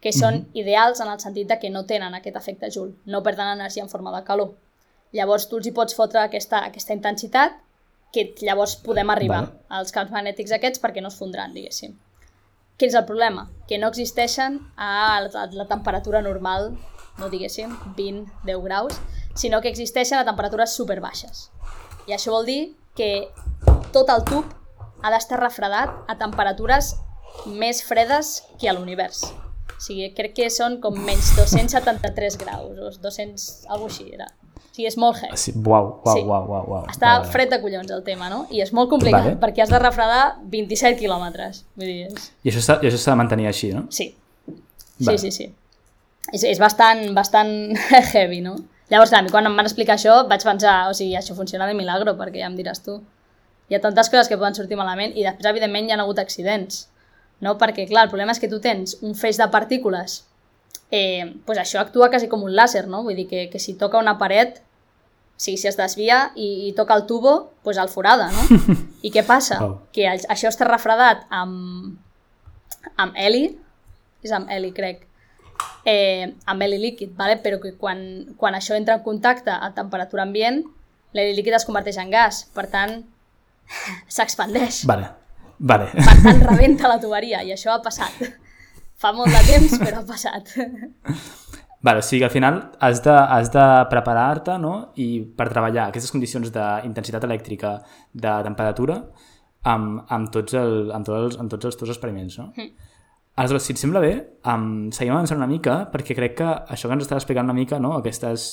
[0.00, 0.50] que són Mhm.
[0.54, 3.88] ideals en el sentit de que no tenen aquest efecte Joule, no perden energia en
[3.88, 4.54] forma de calor.
[5.12, 7.52] Llavors tu els hi pots fotre aquesta, aquesta intensitat
[8.12, 9.58] que llavors podem arribar Vale.
[9.68, 11.98] als camps magnètics aquests perquè no es fondran, diguéssim.
[12.76, 13.50] Quin és el problema?
[13.66, 16.78] Que no existeixen a la, a la temperatura normal,
[17.18, 19.00] no diguéssim 20-10 graus,
[19.34, 21.50] sinó que existeixen a temperatures superbaixes.
[22.06, 23.28] I això vol dir que
[23.92, 24.44] tot el tub
[25.02, 26.94] ha d'estar refredat a temperatures
[27.46, 29.34] més fredes que a l'univers.
[29.78, 34.26] O sigui, crec que són com menys 273 graus, o 200, alguna així era.
[34.58, 35.36] O sigui, és molt heavy.
[35.38, 36.24] Sí, uau, uau, Sí.
[36.26, 36.86] uau, uau, uau.
[36.90, 37.30] Està Vale.
[37.32, 38.46] fred de collons el tema, no?
[38.50, 39.36] I és molt complicat, Vale.
[39.40, 41.64] perquè has de refredar 27 quilòmetres.
[41.76, 42.32] Vull dir, és...
[42.44, 42.60] I això
[42.98, 43.86] s'ha de mantenir així, no?
[43.90, 44.14] Sí.
[44.98, 45.18] Vale.
[45.18, 45.54] Sí, sí, sí.
[46.32, 47.52] És, és bastant, bastant
[48.12, 48.56] heavy, no?
[48.90, 52.16] Llavors, clar, quan em van explicar això vaig pensar, o sigui, això funciona de milagro,
[52.18, 52.98] perquè ja em diràs tu.
[53.68, 56.88] Hi ha tantes coses que poden sortir malament i després, evidentment, hi ha hagut accidents.
[57.40, 57.56] No?
[57.58, 60.24] Perquè, clar, el problema és que tu tens un feix de partícules
[60.90, 63.02] eh, pues això actua quasi com un làser, no?
[63.04, 64.62] Vull dir que, que si toca una paret,
[65.38, 68.46] sigui, si es desvia i, i toca el tubo, pues el forada, no?
[69.06, 69.60] I què passa?
[69.62, 69.76] Wow.
[69.92, 71.98] Que el- això està refredat amb,
[72.96, 73.44] amb heli,
[74.24, 75.04] és amb heli, crec,
[75.86, 77.36] eh, amb heli líquid, vale?
[77.44, 78.00] però que quan,
[78.40, 80.64] quan això entra en contacte a temperatura ambient,
[81.14, 83.02] l'heli líquid es converteix en gas, per tant,
[84.08, 84.82] s'expandeix.
[84.88, 85.12] Vale.
[85.58, 85.90] Vale.
[85.94, 88.18] Per tant, rebenta la tuberia, i això ha passat.
[88.98, 90.54] Fa molt de temps, però ha passat.
[91.80, 94.90] Vale, o sigui, al final has de, has de preparar-te no?
[94.98, 97.76] i per treballar aquestes condicions d'intensitat elèctrica,
[98.10, 98.98] de temperatura,
[99.62, 102.38] amb, amb, tots el, amb, tots els, amb tots els teus experiments.
[102.40, 102.50] No?
[102.56, 102.94] Mm.
[103.38, 104.12] Aleshores, si et sembla bé,
[104.50, 107.78] um, seguim avançant una mica, perquè crec que això que ens estàs explicant una mica,
[107.78, 107.92] no?
[108.00, 108.48] Aquestes,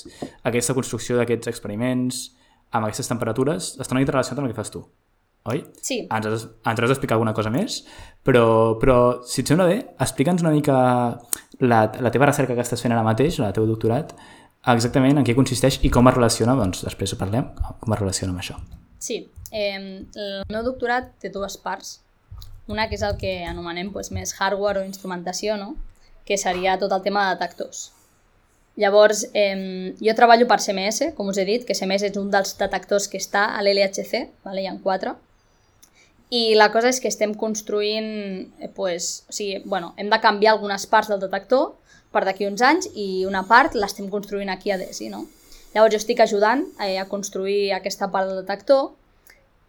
[0.46, 2.20] aquesta construcció d'aquests experiments
[2.70, 4.84] amb aquestes temperatures, està una mica relacionat amb el que fas tu,
[5.52, 5.62] oi?
[5.82, 6.00] Sí.
[6.10, 7.84] Ens has, ens has d'explicar alguna cosa més,
[8.26, 8.46] però,
[8.82, 8.98] però
[9.30, 10.78] si et sembla bé, explica'ns una mica
[11.62, 14.16] la, la teva recerca que estàs fent ara mateix, el teu doctorat,
[14.74, 18.34] exactament en què consisteix i com es relaciona, doncs després ho parlem, com es relaciona
[18.34, 18.58] amb això.
[18.98, 19.22] Sí,
[19.52, 22.00] eh, el meu doctorat té dues parts.
[22.72, 25.76] Una que és el que anomenem doncs, més hardware o instrumentació, no?
[26.26, 27.92] que seria tot el tema de detectors.
[28.82, 32.58] Llavors, eh, jo treballo per CMS, com us he dit, que CMS és un dels
[32.58, 34.64] detectors que està a l'LHC, vale?
[34.64, 35.14] hi ha quatre,
[36.34, 38.08] i la cosa és que estem construint,
[38.60, 41.74] eh, pues, o sigui, bueno, hem de canviar algunes parts del detector
[42.12, 45.26] per d'aquí uns anys i una part l'estem construint aquí a DESI, no?
[45.76, 48.94] Llavors jo estic ajudant eh, a construir aquesta part del detector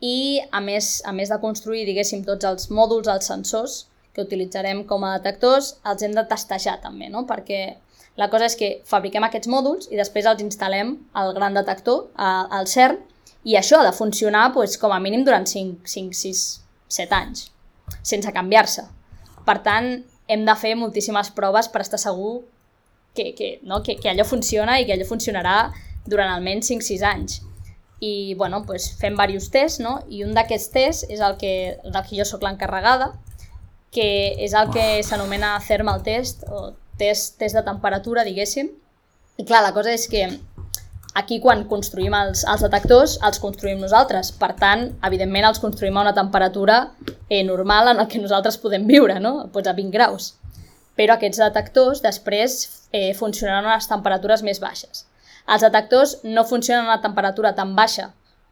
[0.00, 4.84] i a més, a més de construir, diguéssim, tots els mòduls, els sensors que utilitzarem
[4.88, 7.26] com a detectors, els hem de testejar també, no?
[7.28, 7.76] perquè
[8.16, 12.68] la cosa és que fabriquem aquests mòduls i després els instal·lem al gran detector, al
[12.70, 13.02] CERN,
[13.46, 16.44] i això ha de funcionar doncs, com a mínim durant 5, 5 6,
[16.98, 17.46] 7 anys,
[18.02, 18.84] sense canviar-se.
[19.46, 19.90] Per tant,
[20.26, 22.40] hem de fer moltíssimes proves per estar segur
[23.14, 23.82] que, que, no?
[23.86, 25.58] que, que allò funciona i que allò funcionarà
[26.06, 27.40] durant almenys 5-6 anys
[28.00, 30.00] i bueno, pues, fem diversos tests, no?
[30.12, 33.14] i un d'aquests tests és el que, del que jo sóc l'encarregada,
[33.94, 38.68] que és el que s'anomena thermal test, o test, test de temperatura, diguéssim.
[39.40, 40.26] I clar, la cosa és que
[41.16, 44.32] aquí quan construïm els, els detectors, els construïm nosaltres.
[44.36, 46.80] Per tant, evidentment els construïm a una temperatura
[47.28, 49.48] eh, normal en la que nosaltres podem viure, no?
[49.52, 50.34] pues a 20 graus.
[50.96, 52.58] Però aquests detectors després
[52.92, 55.06] eh, funcionaran a unes temperatures més baixes.
[55.46, 58.10] Els detectors no funcionen a una temperatura tan baixa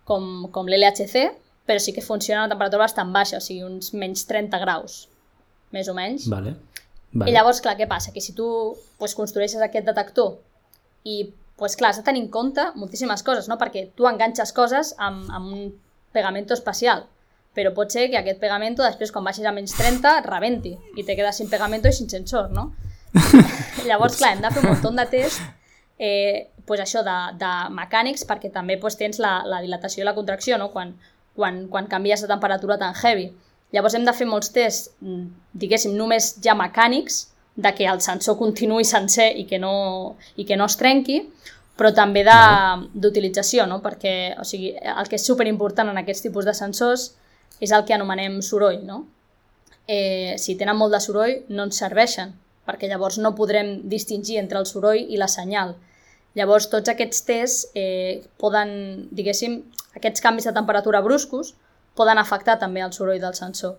[0.08, 1.28] com, com l'LHC,
[1.68, 5.04] però sí que funcionen a temperatures tan baixes, o sigui, uns menys 30 graus,
[5.74, 6.28] més o menys.
[6.32, 6.54] Vale.
[7.12, 7.30] vale.
[7.30, 8.12] I llavors, clar, què passa?
[8.14, 8.46] Que si tu
[9.00, 10.36] pues, construeixes aquest detector
[11.08, 13.58] i, pues, clar, has de tenir en compte moltíssimes coses, no?
[13.58, 15.66] Perquè tu enganxes coses amb, amb un
[16.14, 17.06] pegamento especial,
[17.54, 21.14] però pot ser que aquest pegamento després, quan baixis a menys 30, rebenti i te
[21.14, 22.72] quedes sin pegamento i sin sensor, no?
[23.88, 25.42] Llavors, clar, hem de fer un munt de tests
[25.98, 30.14] eh, pues això de, de mecànics perquè també pues, tens la, la dilatació i la
[30.16, 30.70] contracció no?
[30.72, 30.94] quan,
[31.36, 33.30] quan, quan canvies de temperatura tan heavy.
[33.74, 35.24] Llavors hem de fer molts tests, mm,
[35.62, 40.56] diguéssim, només ja mecànics, de que el sensor continuï sencer i que no, i que
[40.58, 41.20] no es trenqui,
[41.78, 43.80] però també d'utilització, no?
[43.82, 47.12] perquè o sigui, el que és superimportant en aquests tipus de sensors
[47.60, 48.82] és el que anomenem soroll.
[48.86, 49.04] No?
[49.86, 52.34] Eh, si tenen molt de soroll no ens serveixen,
[52.66, 55.74] perquè llavors no podrem distingir entre el soroll i la senyal.
[56.34, 59.60] Llavors, tots aquests tests eh, poden, diguéssim,
[59.94, 61.52] aquests canvis de temperatura bruscos
[61.94, 63.76] poden afectar també el soroll del sensor.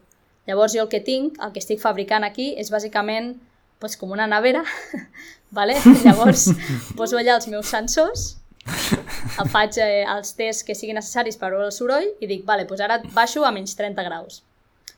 [0.48, 3.34] Llavors, jo el que tinc, el que estic fabricant aquí, és bàsicament
[3.80, 4.64] pues, com una nevera,
[5.52, 5.76] vale?
[6.04, 6.50] llavors
[6.98, 8.36] poso allà els meus sensors,
[9.52, 12.82] faig eh, els tests que siguin necessaris per veure el soroll i dic, vale, pues
[12.82, 14.42] ara baixo a menys 30 graus.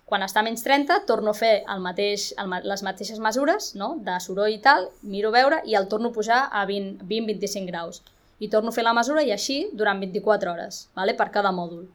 [0.08, 3.98] Quan està a menys 30, torno a fer el mateix, el, les mateixes mesures no?
[4.06, 8.02] de soroll i tal, miro veure i el torno a pujar a 20-25 graus.
[8.40, 11.18] I torno a fer la mesura i així durant 24 hores, vale?
[11.18, 11.90] per cada mòdul.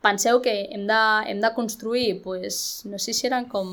[0.00, 3.68] Penseu que hem de, hem de construir, pues, no sé si eren com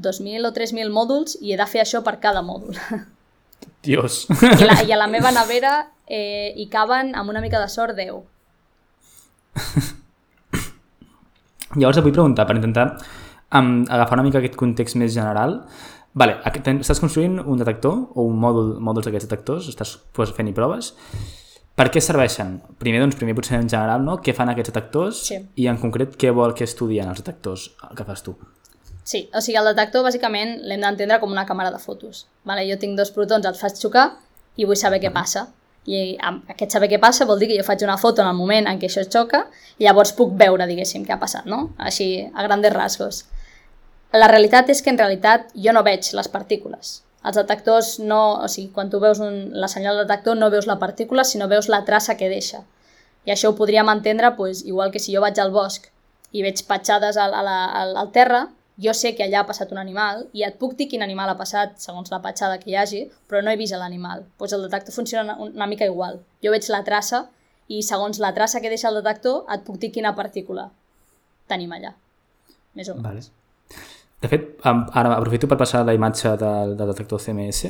[0.00, 2.78] 2.000 o 3.000 mòduls i he de fer això per cada mòdul.
[3.86, 4.26] Dios.
[4.30, 7.96] I, la, I a la meva nevera eh, hi caben, amb una mica de sort,
[7.98, 8.22] 10.
[11.80, 15.62] Llavors et vull preguntar, per intentar um, agafar una mica aquest context més general,
[16.14, 20.92] vale, estàs construint un detector o un mòdul, mòduls d'aquests detectors, estàs pues, fent-hi proves,
[21.78, 22.58] per què serveixen?
[22.80, 24.18] Primer, doncs, primer potser en general, no?
[24.20, 25.38] Què fan aquests detectors sí.
[25.56, 28.36] i en concret què vol que estudien els detectors que fas tu?
[29.04, 32.26] Sí, o sigui, el detector bàsicament l'hem d'entendre com una càmera de fotos.
[32.46, 32.66] Vale?
[32.68, 34.06] Jo tinc dos protons, els faig xocar
[34.56, 35.48] i vull saber què passa.
[35.90, 38.68] I aquest saber què passa vol dir que jo faig una foto en el moment
[38.70, 39.48] en què això xoca
[39.78, 41.72] i llavors puc veure, diguéssim, què ha passat, no?
[41.78, 43.24] Així, a grandes rasgos.
[44.14, 47.00] La realitat és que en realitat jo no veig les partícules.
[47.26, 48.20] Els detectors no...
[48.44, 51.48] O sigui, quan tu veus un, la senyal de detector no veus la partícula, sinó
[51.50, 52.62] veus la traça que deixa.
[53.26, 55.88] I això ho podríem entendre, pues, igual que si jo vaig al bosc
[56.32, 58.46] i veig petjades al, a la, al, al terra,
[58.80, 61.36] jo sé que allà ha passat un animal i et puc dir quin animal ha
[61.36, 64.22] passat segons la petjada que hi hagi, però no he vist l'animal.
[64.24, 66.20] Doncs pues el detector funciona una, mica igual.
[66.42, 67.26] Jo veig la traça
[67.68, 70.70] i segons la traça que deixa el detector et puc dir quina partícula
[71.48, 71.94] tenim allà.
[72.74, 73.04] més o menys.
[73.04, 73.82] Vale.
[74.22, 77.66] De fet, ara aprofito per passar la imatge del, del detector CMS,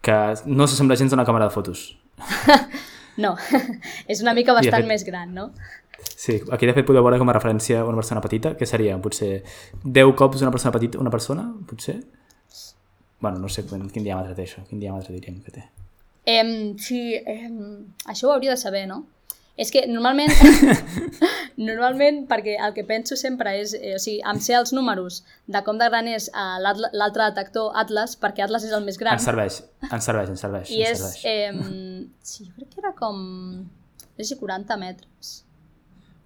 [0.00, 0.16] que
[0.46, 1.98] no s'assembla gens a una càmera de fotos.
[3.20, 3.34] No,
[4.12, 5.50] és una mica bastant fet- més gran, no?
[6.04, 9.42] Sí, aquí de fet podeu veure com a referència una persona petita, que seria potser
[9.84, 12.00] 10 cops una persona petita, una persona, potser?
[13.20, 15.64] bueno, no sé quin, quin diàmetre té això, quin diàmetre diríem que té.
[16.24, 17.56] Em, sí, em,
[18.08, 19.02] això ho hauria de saber, no?
[19.60, 20.32] És que normalment,
[21.70, 25.20] normalment perquè el que penso sempre és, eh, o sigui, em sé els números
[25.52, 29.20] de com de gran és eh, l'altre detector Atlas, perquè Atlas és el més gran,
[29.20, 30.72] Ens serveix, ens serveix, ens serveix.
[30.72, 31.28] i ens és, serveix.
[31.28, 33.20] eh, sí, jo crec que era com,
[33.60, 35.34] no sé si 40 metres.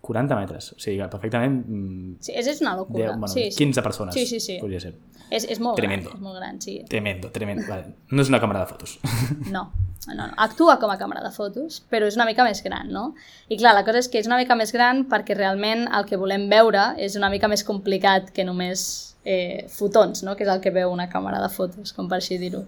[0.05, 1.55] 40 metres, o sigui, perfectament...
[1.67, 3.07] mm, Sí, és, és una locura.
[3.07, 3.57] 10, bueno, sí, sí.
[3.65, 4.59] 15 persones, Sí, sí, sí.
[4.61, 4.95] podria ser.
[5.31, 6.11] És, és molt Tremendo.
[6.11, 6.75] gran, és molt gran, sí.
[6.91, 7.65] Tremendo, tremendo.
[7.71, 7.95] Vale.
[8.13, 8.99] No és una càmera de fotos.
[9.55, 9.63] No,
[10.07, 10.27] no, no.
[10.45, 13.07] Actua com a càmera de fotos, però és una mica més gran, no?
[13.49, 16.19] I clar, la cosa és que és una mica més gran perquè realment el que
[16.21, 18.85] volem veure és una mica més complicat que només
[19.25, 20.37] eh, fotons, no?
[20.37, 22.61] Que és el que veu una càmera de fotos, com per així dir-ho.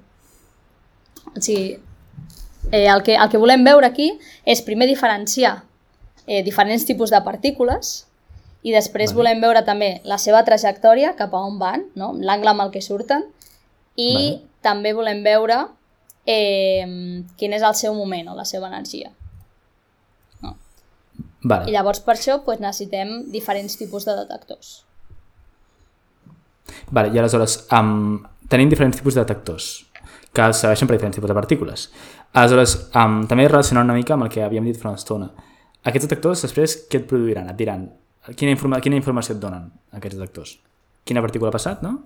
[1.36, 1.76] O sigui,
[2.72, 4.08] eh, el, que, el que volem veure aquí
[4.48, 5.58] és primer diferenciar
[6.26, 8.06] eh, diferents tipus de partícules
[8.66, 9.20] i després Vale.
[9.20, 12.12] volem veure també la seva trajectòria, cap a on van, no?
[12.18, 13.24] l'angle amb el que surten,
[13.96, 14.40] i Vale.
[14.66, 15.60] també volem veure
[16.26, 19.12] eh, quin és el seu moment o la seva energia.
[21.46, 21.70] Vale.
[21.70, 24.72] I llavors per això doncs, necessitem diferents tipus de detectors.
[26.90, 28.18] Vale, i aleshores, um,
[28.50, 29.68] tenim diferents tipus de detectors
[30.34, 31.88] que serveixen per diferents tipus de partícules.
[32.34, 35.30] Aleshores, um, també relacionant una mica amb el que havíem dit fa una estona.
[35.86, 37.48] Aquests detectors després què et produiran?
[37.52, 37.86] Et diran
[38.34, 40.56] quina, informa quina informació et donen aquests detectors?
[41.06, 42.00] Quina partícula ha passat, no?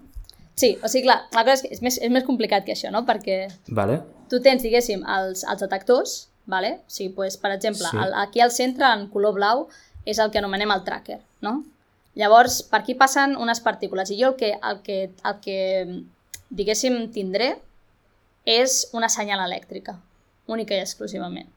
[0.61, 2.91] Sí, o sigui, clar, la cosa és que és més, és més complicat que això,
[2.93, 3.07] no?
[3.09, 4.03] Perquè Vale.
[4.28, 6.16] tu tens, diguéssim, els, els detectors,
[6.51, 6.74] vale?
[6.83, 7.97] o sigui, pues, per exemple, Sí.
[7.97, 8.03] sí.
[8.05, 9.68] el, aquí al centre, en color blau,
[10.05, 11.62] és el que anomenem el tracker, no?
[12.18, 15.59] Llavors, per aquí passen unes partícules, i jo el que, el que, el que
[16.51, 17.55] diguéssim, tindré
[18.45, 19.97] és una senyal elèctrica,
[20.51, 21.49] única i exclusivament.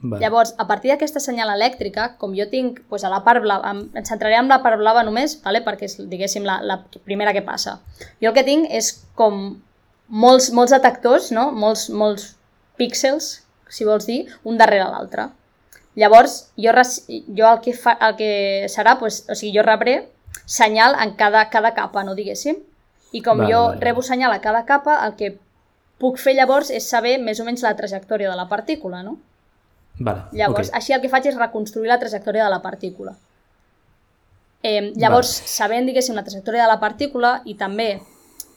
[0.00, 0.20] Vale.
[0.22, 3.84] Llavors, a partir d'aquesta senyal elèctrica, com jo tinc doncs, a la part blava, em,
[3.98, 5.62] em centraré en la part blava només, vale?
[5.66, 7.78] perquè és, diguéssim, la, la primera que passa.
[8.22, 9.58] Jo el que tinc és com
[10.08, 11.50] molts, molts detectors, no?
[11.52, 12.32] molts, molts
[12.78, 15.28] píxels, si vols dir, un darrere l'altre.
[15.98, 16.72] Llavors, jo,
[17.34, 18.30] jo el, que fa, el que
[18.70, 19.98] serà, doncs, o sigui, jo rebré
[20.46, 22.60] senyal en cada, cada capa, no diguéssim,
[23.12, 25.34] i com Vale, jo rebo senyal a cada capa, el que
[25.98, 29.18] puc fer llavors és saber més o menys la trajectòria de la partícula, no?
[29.98, 30.28] Vale.
[30.32, 30.76] Llavors, ok.
[30.78, 33.16] així el que faig és reconstruir la trajectòria de la partícula.
[34.62, 35.52] Eh, llavors, Vale.
[35.52, 38.00] sabent, diguéssim, la trajectòria de la partícula i també,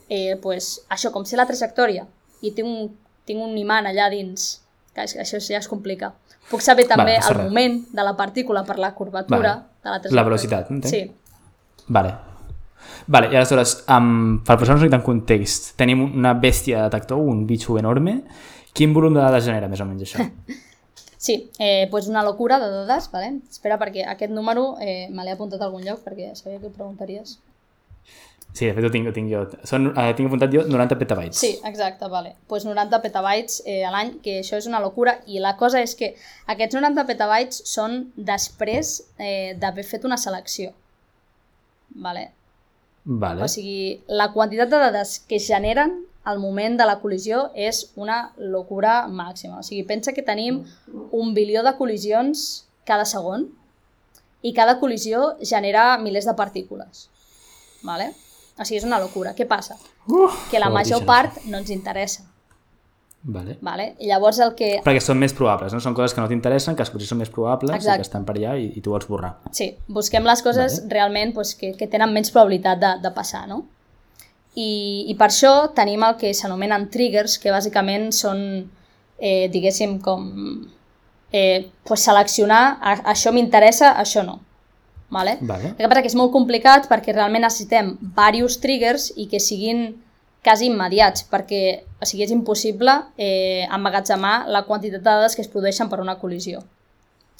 [0.10, 2.08] eh, pues, això, com sé la trajectòria
[2.42, 2.90] i tinc un,
[3.26, 4.62] tinc un imant allà dins,
[4.96, 6.14] que això ja es complica,
[6.50, 7.48] puc saber també Vale, el res.
[7.48, 9.62] moment de la partícula per la curvatura Vale.
[9.84, 10.16] de la trajectòria.
[10.22, 10.94] La velocitat, entenc.
[10.94, 11.12] Sí.
[11.88, 12.16] Vale.
[13.08, 17.78] Vale, i aleshores, um, per posar-nos en context, tenim una bèstia de detector, un bitxo
[17.80, 18.24] enorme.
[18.74, 20.26] Quin volum de dades genera, més o menys, això?
[21.22, 23.28] Sí, eh, pues una locura de dades, vale?
[23.48, 26.74] Espera, perquè aquest número eh, me l'he apuntat a algun lloc perquè sabia que ho
[26.74, 27.36] preguntaries.
[28.58, 29.44] Sí, de fet ho tinc, ho tinc jo.
[29.70, 31.38] Són, eh, tinc apuntat jo 90 petabytes.
[31.38, 32.34] Sí, exacte, vale.
[32.50, 35.94] Pues 90 petabytes eh, a l'any, que això és una locura, i la cosa és
[36.00, 36.16] que
[36.50, 40.74] aquests 90 petabytes són després eh, d'haver fet una selecció.
[42.02, 42.32] Vale?
[43.06, 43.46] Vale.
[43.46, 48.32] O sigui, la quantitat de dades que generen al moment de la col·lisió és una
[48.38, 49.60] locura màxima.
[49.60, 50.64] O sigui, pensa que tenim
[51.12, 53.48] un bilió de col·lisions cada segon
[54.42, 57.08] i cada col·lisió genera milers de partícules.
[57.84, 58.12] Vale?
[58.58, 59.34] O sigui, és una locura.
[59.38, 59.78] Què passa?
[60.08, 62.28] Uf, Que la major part no ens interessa.
[63.24, 63.58] Vale.
[63.62, 63.96] Vale?
[64.02, 64.80] I llavors el que...
[64.86, 65.80] Perquè són més probables, no?
[65.84, 68.00] Són coses que no t'interessen, que potser són més probables Exacte.
[68.00, 69.36] i que estan per allà i, i tu vols borrar.
[69.54, 70.94] Sí, busquem les coses Vale.
[70.96, 73.64] realment pues, que, que tenen menys probabilitat de, de passar, no?
[74.56, 78.42] I, I per això tenim el que s'anomenen triggers, que bàsicament són,
[79.18, 80.26] eh, diguéssim, com
[81.32, 84.42] eh, pues seleccionar a, això m'interessa, això no.
[85.12, 85.38] Vale?
[85.42, 85.74] Vale.
[85.74, 89.90] El que passa que és molt complicat perquè realment necessitem diversos triggers i que siguin
[90.44, 95.52] quasi immediats, perquè o sigui, és impossible eh, emmagatzemar la quantitat de dades que es
[95.52, 96.64] produeixen per una col·lisió.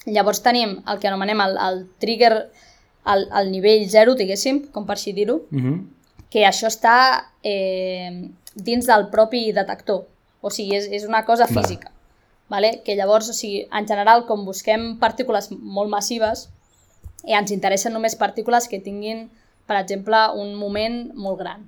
[0.06, 2.34] Llavors tenim el que anomenem el, el trigger
[3.04, 5.80] al, al nivell 0, diguéssim, com per així dir-ho, Uh -huh.
[6.32, 6.96] Que això està
[7.44, 10.06] eh, dins del propi detector.
[10.42, 11.92] O sigui, és, és una cosa física.
[12.50, 12.80] Vale?
[12.86, 16.48] Que llavors, o sigui, en general, com busquem partícules molt massives,
[17.24, 19.28] eh, ens interessen només partícules que tinguin,
[19.68, 21.68] per exemple, un moment molt gran.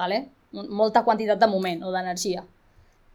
[0.00, 0.26] Vale?
[0.52, 2.44] Molta quantitat de moment o d'energia.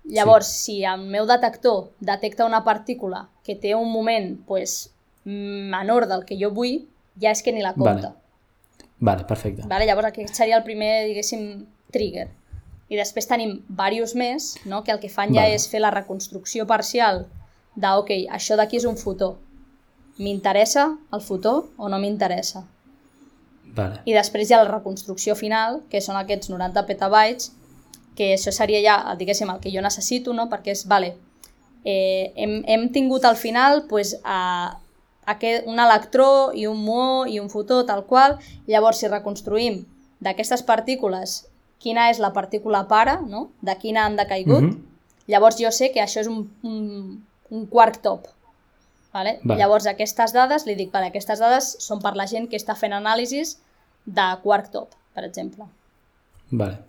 [0.04, 0.64] Llavors, sí.
[0.64, 4.92] si el meu detector detecta una partícula que té un moment pues,
[5.26, 6.84] menor del que jo vull,
[7.22, 8.12] ja és que ni la compta.
[8.12, 8.23] Vale.
[9.04, 9.66] Vale, perfecte.
[9.68, 9.86] Vale?
[9.86, 12.30] Llavors aquest seria el primer, diguéssim, trigger.
[12.88, 14.80] I després tenim diversos més, no?
[14.86, 15.58] que el que fan ja Vale.
[15.58, 17.26] és fer la reconstrucció parcial
[17.76, 19.34] de, ok, això d'aquí és un fotó.
[20.22, 22.64] M'interessa el fotó o no m'interessa?
[23.76, 24.00] Vale.
[24.06, 27.52] I després hi ha la reconstrucció final, que són aquests 90 petabytes,
[28.16, 30.48] que això seria ja, diguéssim, el que jo necessito, no?
[30.52, 31.16] perquè és, vale,
[31.84, 34.80] eh, hem, hem tingut al final pues, a,
[35.26, 39.86] aquest, un electró i un muó i un fotó tal qual, llavors si reconstruïm
[40.24, 41.46] d'aquestes partícules
[41.80, 43.50] quina és la partícula pare, no?
[43.62, 44.84] de quina han decaigut, Mhm.
[45.28, 48.28] llavors jo sé que això és un, un, un quark top.
[49.14, 49.40] Vale?
[49.44, 49.60] Vale.
[49.60, 52.94] Llavors aquestes dades, li dic, vale, aquestes dades són per la gent que està fent
[52.94, 53.60] anàlisis
[54.06, 55.66] de quark top, per exemple.
[56.50, 56.80] Vale.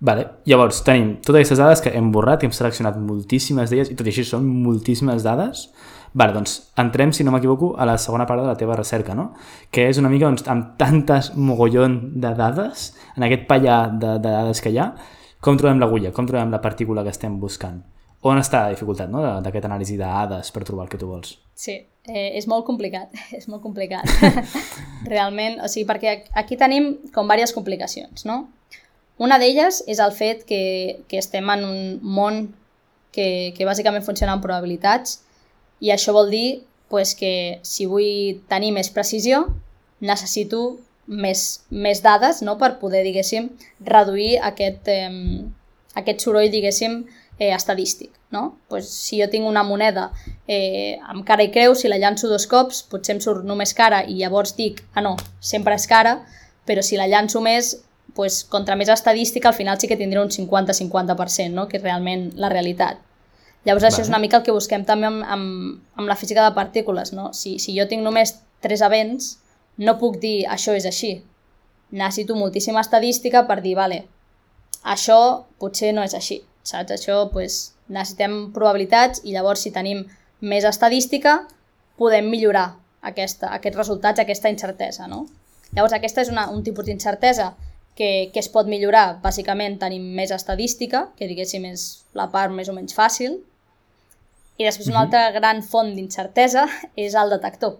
[0.00, 0.28] Vale.
[0.48, 4.06] Llavors, tenim totes aquestes dades que hem borrat, que hem seleccionat moltíssimes d'elles, i tot
[4.06, 5.66] i així són moltíssimes dades.
[6.12, 9.30] Vale, doncs entrem, si no m'equivoco, a la segona part de la teva recerca, no?
[9.70, 14.32] Que és una mica doncs, amb tantes mogollon de dades, en aquest pallà de, de
[14.32, 14.90] dades que hi ha,
[15.40, 17.78] com trobem l'agulla, com trobem la partícula que estem buscant?
[18.26, 19.22] On està la dificultat no?
[19.40, 21.38] d'aquest anàlisi de dades per trobar el que tu vols?
[21.56, 24.10] Sí, eh, és molt complicat, és molt complicat.
[25.14, 28.42] Realment, o sigui, perquè aquí tenim com diverses complicacions, no?
[29.20, 30.62] Una d'elles és el fet que,
[31.08, 32.46] que estem en un món
[33.12, 35.20] que, que bàsicament funciona amb probabilitats
[35.80, 39.46] i això vol dir pues, que si vull tenir més precisió
[40.00, 42.56] necessito més, més dades no?
[42.58, 43.50] per poder, diguéssim,
[43.84, 45.42] reduir aquest, eh,
[45.98, 47.02] aquest soroll, diguéssim,
[47.38, 48.12] eh, estadístic.
[48.30, 48.60] No?
[48.68, 50.12] Pues, si jo tinc una moneda
[50.46, 54.04] eh, amb cara i creu, si la llanço dos cops, potser em surt només cara
[54.06, 56.20] i llavors dic, ah no, sempre és cara,
[56.68, 57.72] però si la llanço més,
[58.14, 61.66] pues, contra més estadística, al final sí que tindré un 50-50%, no?
[61.66, 63.02] que és realment la realitat.
[63.64, 64.06] Llavors això Vale.
[64.06, 67.12] és una mica el que busquem també amb, amb, amb la física de partícules.
[67.12, 67.30] No?
[67.36, 69.34] Si, si jo tinc només tres events,
[69.78, 71.18] no puc dir això és així.
[71.90, 74.04] Necessito moltíssima estadística per dir, vale,
[74.84, 75.18] això
[75.60, 76.94] potser no és així, saps?
[76.94, 80.04] Això, pues, necessitem probabilitats i llavors si tenim
[80.40, 81.40] més estadística
[82.00, 82.70] podem millorar
[83.02, 85.26] aquesta, aquests resultats, aquesta incertesa, no?
[85.74, 87.52] Llavors aquesta és una, un tipus d'incertesa
[87.98, 92.70] que, que es pot millorar, bàsicament tenim més estadística, que diguéssim és la part més
[92.70, 93.40] o menys fàcil,
[94.60, 96.66] i després una altra gran font d'incertesa
[97.00, 97.78] és el detector,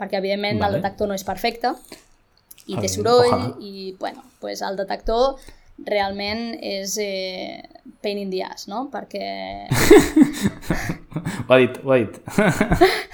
[0.00, 0.74] perquè evidentment Vale.
[0.74, 1.70] el detector no és perfecte,
[2.66, 3.52] i té soroll, ojalà.
[3.62, 5.36] i bueno, pues el detector
[5.86, 7.62] realment és eh,
[8.02, 8.86] pain in the ass, no?
[8.90, 9.26] Perquè
[11.46, 12.16] Ho ha dit, ho ha dit.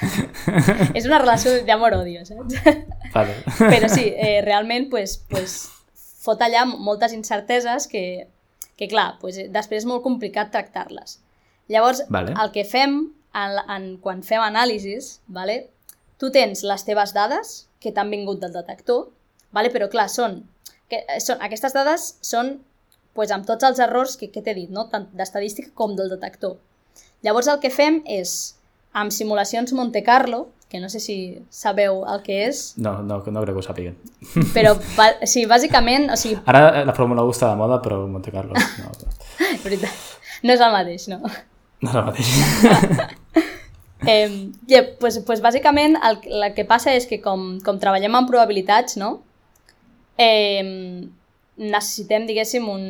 [0.98, 2.56] és una relació d'amor-odio, saps?
[3.12, 3.34] vale.
[3.74, 5.58] Però sí, eh, realment pues, pues,
[6.22, 8.28] fot allà moltes incerteses que,
[8.78, 11.18] que clar, pues, eh, després és molt complicat tractar-les.
[11.72, 12.34] Llavors, Vale.
[12.36, 12.98] el que fem
[13.32, 15.58] en, en, quan fem anàlisis, vale,
[16.20, 19.08] tu tens les teves dades que t'han vingut del detector,
[19.56, 20.42] vale, però clar, són,
[20.90, 22.58] que, són aquestes dades són
[23.16, 24.86] pues, amb tots els errors que, que t'he dit, no?
[24.92, 26.58] tant d'estadística com del detector.
[27.22, 28.54] Llavors el que fem és,
[28.92, 31.16] amb simulacions Monte Carlo, que no sé si
[31.52, 33.96] sabeu el que és, No, no, no crec que ho sàpiguen.
[34.54, 34.72] però
[35.32, 38.56] sí, bàsicament, o sigui, Ara eh, la Fórmula 1 està de moda, però Monte Carlo
[38.56, 38.92] no,
[40.42, 41.20] no és el mateix, no?
[41.82, 43.18] No és el mateix.
[44.04, 48.26] Eh, yeah, pues, pues bàsicament el, el que passa és que com, com treballem amb
[48.26, 49.12] probabilitats, no?
[50.18, 51.06] Eh,
[51.62, 52.82] necessitem, diguéssim, un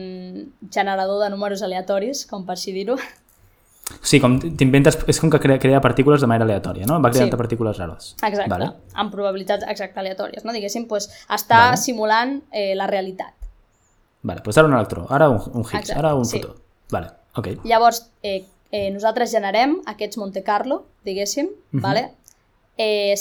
[0.73, 2.97] generador de números aleatoris, com per així dir-ho.
[4.01, 4.97] Sí, com t'inventes...
[5.11, 6.97] És com que crea, crea partícules de manera aleatòria, no?
[7.03, 7.37] Va creant Sí.
[7.37, 8.15] partícules rares.
[8.23, 8.71] Exacte, Vale.
[8.95, 10.55] amb probabilitats exacte aleatòries, no?
[10.57, 11.81] Diguéssim, pues, està Vale.
[11.83, 13.35] simulant eh, la realitat.
[14.23, 16.39] Vale, doncs ara un electró, ara un, un Higgs, Exacte, ara un sí.
[16.41, 16.55] fotó.
[16.95, 17.49] Vale, ok.
[17.69, 21.81] Llavors, eh, eh, nosaltres generem aquests Monte Carlo, diguéssim, Mhm.
[21.83, 22.11] vale?
[22.79, 23.15] eh,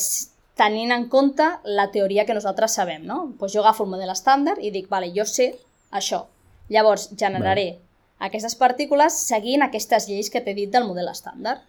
[0.56, 3.04] tenint en compte la teoria que nosaltres sabem.
[3.06, 3.34] No?
[3.38, 5.56] Pues jo agafo el model estàndard i dic, vale, jo sé
[5.91, 6.26] això.
[6.70, 7.80] Llavors generaré
[8.20, 11.62] aquestes partícules seguint aquestes lleis que t'he dit del model estàndard.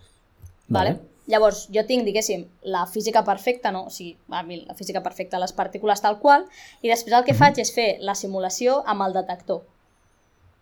[0.68, 0.91] Vale?
[0.95, 1.01] Vale.
[1.26, 3.85] Llavors, jo tinc, diguéssim, la física perfecta, no?
[3.87, 6.47] o sigui, a mi, la física perfecta les partícules tal qual,
[6.83, 9.62] i després el que faig és fer la simulació amb el detector.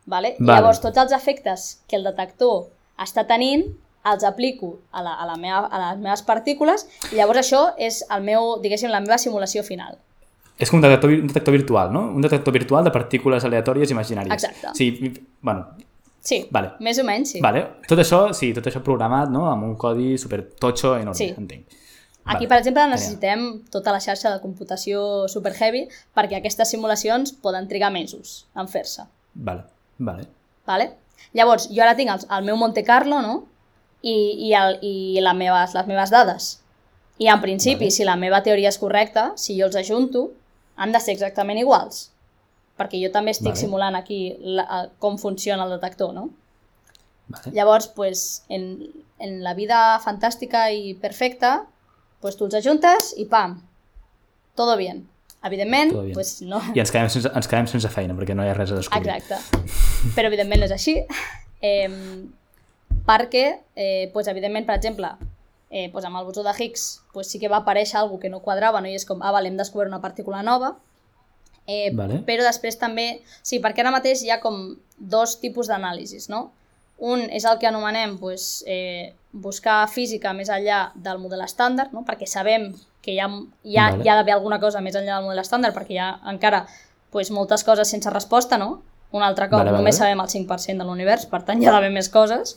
[0.06, 0.36] Vale?
[0.38, 0.60] I Vale.
[0.60, 2.68] llavors, tots els efectes que el detector
[3.02, 3.64] està tenint,
[4.10, 8.02] els aplico a, la, a, la meva, a les meves partícules, i llavors això és
[8.10, 9.98] el meu, diguéssim, la meva simulació final.
[10.60, 12.06] És com un detector, un detector virtual, no?
[12.12, 14.32] Un detector virtual de partícules aleatòries imaginàries.
[14.34, 14.74] Exacte.
[14.76, 14.90] Sí,
[15.40, 15.66] bueno,
[16.20, 16.74] Sí, Vale.
[16.84, 17.40] més o menys, sí.
[17.40, 17.62] vale.
[17.88, 19.46] Tot això, sí, tot això programat, no?
[19.48, 21.30] Amb un codi super totxo enorme, Sí.
[21.36, 21.64] entenc.
[22.26, 22.48] Aquí, Vale.
[22.48, 27.90] per exemple, necessitem tota la xarxa de computació super heavy perquè aquestes simulacions poden trigar
[27.90, 29.02] mesos en fer-se.
[29.32, 29.64] Vale,
[29.96, 30.26] vale.
[30.66, 30.90] Vale?
[31.36, 33.36] Llavors, jo ara tinc el, el meu Monte Carlo, no?
[34.02, 34.16] I,
[34.48, 36.50] i, el, i les, meves, les meves dades.
[37.20, 37.94] I en principi, Vale.
[37.94, 40.30] si la meva teoria és correcta, si jo els ajunto,
[40.80, 42.06] han de ser exactament iguals,
[42.80, 43.60] perquè jo també estic Vale.
[43.60, 46.30] simulant aquí la, com funciona el detector, no?
[47.28, 47.52] Vale.
[47.54, 48.72] Llavors, pues, en,
[49.20, 51.66] en la vida fantàstica i perfecta,
[52.24, 53.60] pues, tu els ajuntes i pam,
[54.56, 55.04] todo bien.
[55.42, 56.60] Evidentment, pues, no...
[56.76, 59.14] I ens quedem, sense, ens quedem sense feina perquè no hi ha res a descobrir.
[59.16, 59.62] Exacte.
[60.16, 60.98] Però evidentment no és així.
[61.64, 61.88] Eh,
[63.08, 63.44] perquè,
[63.76, 65.14] eh, pues, evidentment, per exemple,
[65.70, 68.42] eh, pues, amb el bosó de Higgs pues, sí que va aparèixer alguna que no
[68.44, 68.90] quadrava, no?
[68.90, 70.74] i és com, ah, vale, hem descobert una partícula nova,
[71.66, 72.20] eh, Vale.
[72.26, 73.22] però després també...
[73.42, 76.50] Sí, perquè ara mateix hi ha com dos tipus d'anàlisis, no?
[77.00, 82.04] Un és el que anomenem pues, eh, buscar física més enllà del model estàndard, no?
[82.06, 82.70] perquè sabem
[83.02, 83.28] que hi ha,
[83.64, 84.04] hi ha, Vale.
[84.04, 86.64] hi ha d'haver alguna cosa més enllà del model estàndard, perquè hi ha encara
[87.10, 88.82] pues, moltes coses sense resposta, no?
[89.12, 90.10] Un altre cop, Vale, vale, només vale.
[90.12, 92.56] sabem el 5% de l'univers, per tant hi ha d'haver més coses.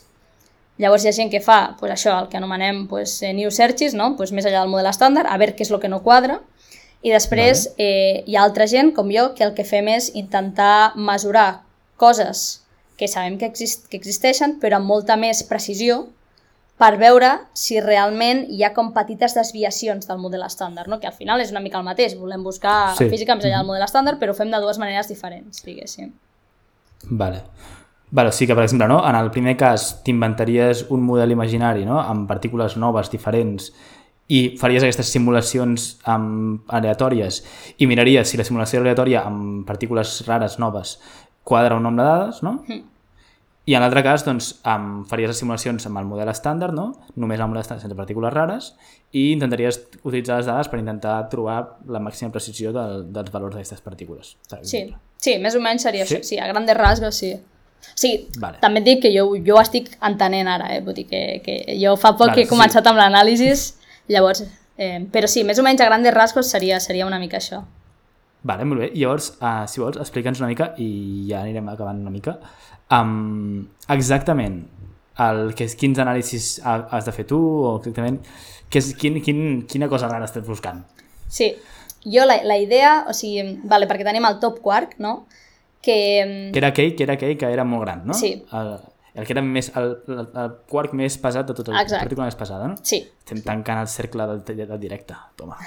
[0.81, 3.93] Llavors hi ha gent que fa pues, això, el que anomenem pues, eh, new searches,
[3.93, 4.15] no?
[4.17, 6.39] pues, més enllà del model estàndard, a veure què és el que no quadra,
[7.03, 7.85] i després vale.
[7.85, 11.63] eh, hi ha altra gent, com jo, que el que fem és intentar mesurar
[11.97, 12.63] coses
[12.97, 16.03] que sabem que, exist que existeixen, però amb molta més precisió,
[16.77, 20.99] per veure si realment hi ha com petites desviacions del model estàndard, no?
[20.99, 23.05] que al final és una mica el mateix, volem buscar Sí.
[23.05, 23.09] sí.
[23.09, 26.11] física més enllà del model estàndard, però ho fem de dues maneres diferents, diguéssim.
[27.11, 27.43] Vale.
[28.11, 28.99] Vale, o sigui que, per exemple, no?
[29.09, 31.99] en el primer cas t'inventaries un model imaginari no?
[31.99, 33.71] amb partícules noves, diferents,
[34.29, 37.41] i faries aquestes simulacions amb aleatòries
[37.77, 40.95] i miraries si la simulació aleatòria amb partícules rares noves
[41.43, 42.53] quadra un nombre de dades, no?
[42.67, 42.83] Mm.
[43.65, 46.89] I en l'altre cas, doncs, amb, faries les simulacions amb el model estàndard, no?
[47.15, 48.73] només amb estàndard sense partícules rares,
[49.15, 53.79] i intentaries utilitzar les dades per intentar trobar la màxima precisió del, dels valors d'aquestes
[53.85, 54.33] partícules.
[54.67, 54.83] Sí,
[55.15, 56.15] sí, més o menys seria Sí?
[56.15, 56.19] sí?
[56.19, 56.29] això.
[56.33, 57.31] Sí, a grandes rasgos, sí.
[57.95, 58.59] Sí, Vale.
[58.63, 60.81] també et dic que jo, jo ho estic entenent ara, eh?
[60.83, 62.51] Vull dir que, que jo fa poc Vale, que he sí.
[62.51, 63.73] començat amb l'anàlisis,
[64.11, 64.43] llavors...
[64.75, 67.61] Eh, però sí, més o menys a grandes rasgos seria, seria una mica això.
[68.43, 68.89] Vale, molt bé.
[68.95, 70.89] Llavors, uh, si vols, explica'ns una mica i
[71.29, 72.37] ja anirem acabant una mica.
[72.91, 73.61] Um,
[73.93, 74.57] exactament,
[75.23, 78.19] el, que és, quins anàlisis ha- has de fer tu o exactament
[78.73, 79.39] que és, quin, quin,
[79.69, 80.81] quina cosa rara estàs buscant?
[81.29, 81.51] Sí,
[82.03, 85.27] jo la, la idea, o sigui, vale, perquè tenim el top quark, no?
[85.83, 88.13] Que, Que era aquell que era aquell que era molt gran, no?
[88.17, 88.33] Sí.
[88.55, 88.73] El,
[89.13, 91.95] el que era més, el, el, el quark més pesat de tot el Exacte.
[91.99, 92.75] la partícula més pesada, no?
[92.81, 95.15] sí, Estem tancant el cercle del, del directe.
[95.37, 95.57] Toma.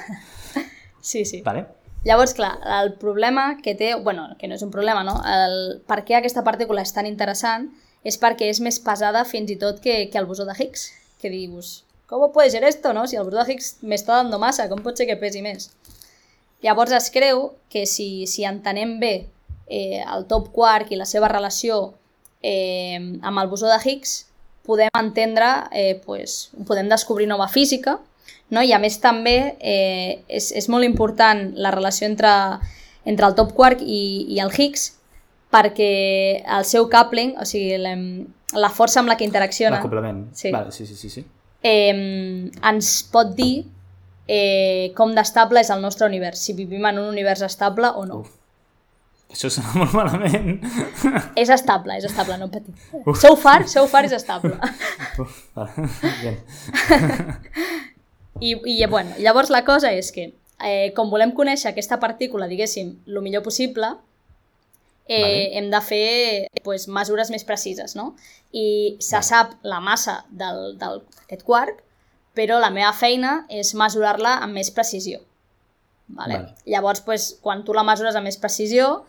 [1.00, 1.42] sí, sí.
[1.46, 1.66] Vale?
[2.06, 5.16] Llavors, clar, el problema que té, bueno, que no és un problema, no?
[5.26, 5.56] El,
[5.90, 7.66] per què aquesta partícula és tan interessant
[8.06, 11.32] és perquè és més pesada fins i tot que, que el bosó de Higgs, que
[11.32, 13.08] dius, com pot ser esto, no?
[13.10, 15.72] Si el bosó de Higgs m'està dando massa, com pot ser que pesi més?
[16.62, 19.14] Llavors es creu que si, si entenem bé
[19.66, 21.96] eh, el top quark i la seva relació
[22.38, 24.20] eh, amb el bosó de Higgs,
[24.66, 27.98] podem entendre, eh, pues, podem descobrir nova física,
[28.50, 28.62] no?
[28.62, 32.32] i a més també eh, és, és molt important la relació entre,
[33.04, 34.92] entre el top quark i, i el Higgs
[35.52, 37.94] perquè el seu coupling, o sigui, la,
[38.58, 40.26] la força amb la que interacciona, L'acoplament.
[40.36, 40.50] Sí.
[40.52, 41.24] Vale, sí, sí, sí, sí.
[41.62, 43.64] eh, ens pot dir
[44.26, 48.24] eh, com d'estable és el nostre univers, si vivim en un univers estable o no.
[48.24, 48.34] Uf.
[49.32, 50.60] Això sona molt malament.
[51.42, 52.72] És estable, és estable, no patir.
[53.18, 54.54] So far, so far és estable.
[55.18, 55.88] Uf, vale.
[56.22, 56.38] Bien.
[58.40, 60.32] I, i bueno, llavors la cosa és que,
[60.64, 63.94] eh, com volem conèixer aquesta partícula, diguéssim, el millor possible,
[65.08, 65.58] eh, Vale.
[65.58, 68.14] hem de fer pues, mesures més precises, no?
[68.52, 69.24] I se Vale.
[69.28, 71.82] sap la massa del- del- d'aquest quark,
[72.34, 75.20] però la meva feina és mesurar-la amb més precisió.
[76.08, 76.34] Vale?
[76.34, 76.54] Vale.
[76.66, 79.04] Llavors, pues, quan tu la mesures amb més precisió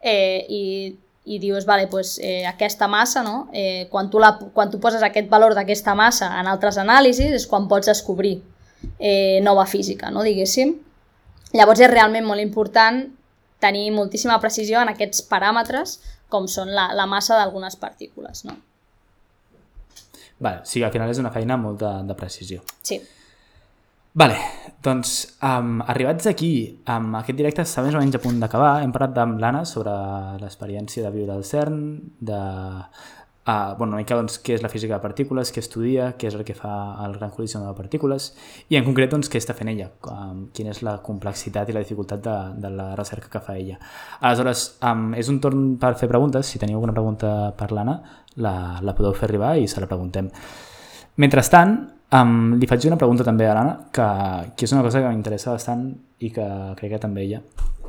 [0.00, 3.48] eh, i, i dius, vale, pues, eh, aquesta massa, no?
[3.52, 7.46] eh, quan, tu la, quan tu poses aquest valor d'aquesta massa en altres anàlisis és
[7.46, 8.42] quan pots descobrir
[8.98, 10.24] eh, nova física, no?
[10.26, 10.74] diguéssim.
[11.52, 13.04] Llavors és realment molt important
[13.62, 15.98] tenir moltíssima precisió en aquests paràmetres
[16.32, 18.44] com són la, la massa d'algunes partícules.
[18.48, 18.56] No?
[20.42, 22.64] Vale, sigui, al final és una feina amb molta de precisió.
[22.82, 22.98] Sí,
[24.12, 24.36] Vale,
[24.84, 26.50] doncs, um, arribats aquí,
[26.84, 28.82] amb aquest directe està més o menys a punt d'acabar.
[28.84, 29.94] Hem parlat amb l'Anna sobre
[30.42, 31.78] l'experiència de viure al CERN,
[32.20, 32.40] de
[33.46, 36.36] uh, bueno, una mica doncs, què és la física de partícules, què estudia, què és
[36.38, 36.72] el que fa
[37.04, 38.30] el gran col·lisió de partícules,
[38.70, 41.82] i en concret doncs, què està fent ella, um, quina és la complexitat i la
[41.84, 43.78] dificultat de, de la recerca que fa ella.
[44.20, 46.46] Aleshores, um, és un torn per fer preguntes.
[46.46, 47.98] Si teniu alguna pregunta per l'Anna,
[48.42, 50.30] la, la podeu fer arribar i se la preguntem.
[51.22, 51.76] Mentrestant,
[52.16, 54.08] um, li faig una pregunta també a l'Anna, que,
[54.56, 55.90] que és una cosa que m'interessa bastant
[56.22, 56.46] i que
[56.78, 57.42] crec que també ella.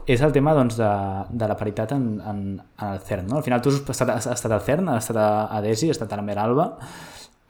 [0.08, 0.92] És el tema doncs, de,
[1.32, 3.30] de la paritat en, en, en el CERN.
[3.30, 3.38] No?
[3.40, 5.98] Al final tu has estat, has estat al CERN, has estat a, a DESI, has
[5.98, 6.68] estat a la Meralba.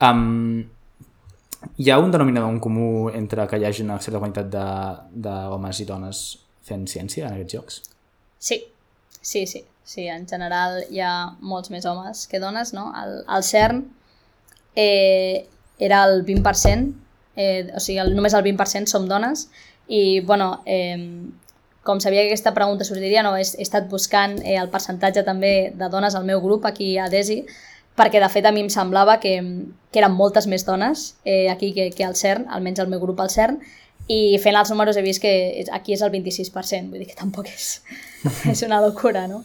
[0.03, 0.63] Um,
[1.77, 5.89] hi ha un denominador en comú entre que hi hagi una certa quantitat d'homes i
[5.89, 6.23] dones
[6.63, 7.79] fent ciència en aquests jocs?
[8.37, 8.61] Sí,
[9.21, 9.63] sí, sí.
[9.83, 12.85] Sí, en general hi ha molts més homes que dones, no?
[12.95, 13.81] El, el CERN
[14.79, 15.45] eh,
[15.77, 16.93] era el 20%,
[17.35, 19.49] eh, o sigui, el, només el 20% som dones,
[19.87, 20.95] i, bueno, eh,
[21.83, 25.73] com sabia que aquesta pregunta sortiria, no, he, he estat buscant eh, el percentatge també
[25.75, 27.43] de dones al meu grup aquí a DESI,
[27.99, 29.35] perquè de fet a mi em semblava que,
[29.91, 33.19] que eren moltes més dones eh, aquí que, que al CERN, almenys el meu grup
[33.21, 33.59] al CERN,
[34.11, 37.51] i fent els números he vist que aquí és el 26%, vull dir que tampoc
[37.51, 37.83] és,
[38.51, 39.43] és una locura, no?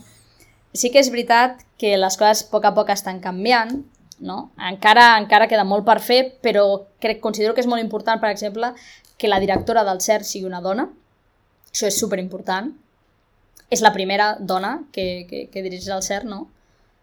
[0.74, 3.82] Sí que és veritat que les coses a poc a poc estan canviant,
[4.18, 4.51] no?
[4.70, 6.64] Encara, encara queda molt per fer, però
[7.03, 8.72] crec, considero que és molt important, per exemple,
[9.18, 10.89] que la directora del CERN sigui una dona.
[11.78, 12.72] Això és superimportant.
[13.70, 16.38] És la primera dona que, que, que dirigeix el CERN, no?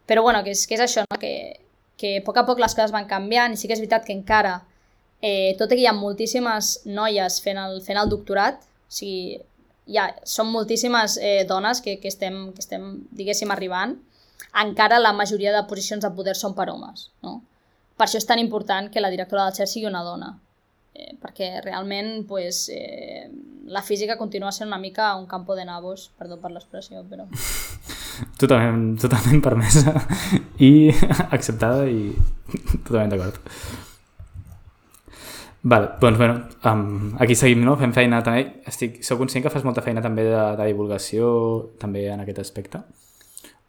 [0.04, 1.16] Però bueno, que és, que és això, no?
[1.22, 1.30] que,
[1.96, 4.12] que a poc a poc les coses van canviant i sí que és veritat que
[4.12, 4.58] encara,
[5.24, 9.40] eh, tot i que hi ha moltíssimes noies fent el, fent el doctorat, o sigui,
[9.96, 13.96] ja, són moltíssimes eh, dones que, que, estem, que estem, diguéssim, arribant,
[14.60, 17.08] encara la majoria de posicions de poder són per homes.
[17.24, 17.38] No?
[17.96, 20.34] Per això és tan important que la directora del CERN sigui una dona,
[20.96, 23.28] eh, perquè realment pues, eh,
[23.68, 27.28] la física continua sent una mica un campo de nabos, perdó per l'expressió, però...
[28.40, 29.92] Totalment, totalment permesa
[30.68, 30.88] i
[31.36, 32.14] acceptada i
[32.86, 33.40] totalment d'acord.
[35.66, 36.38] Vale, doncs bueno,
[36.70, 37.74] um, aquí seguim, no?
[37.76, 38.62] Fem feina també.
[38.70, 41.26] Estic, soc conscient que fas molta feina també de, de divulgació
[41.82, 42.80] també en aquest aspecte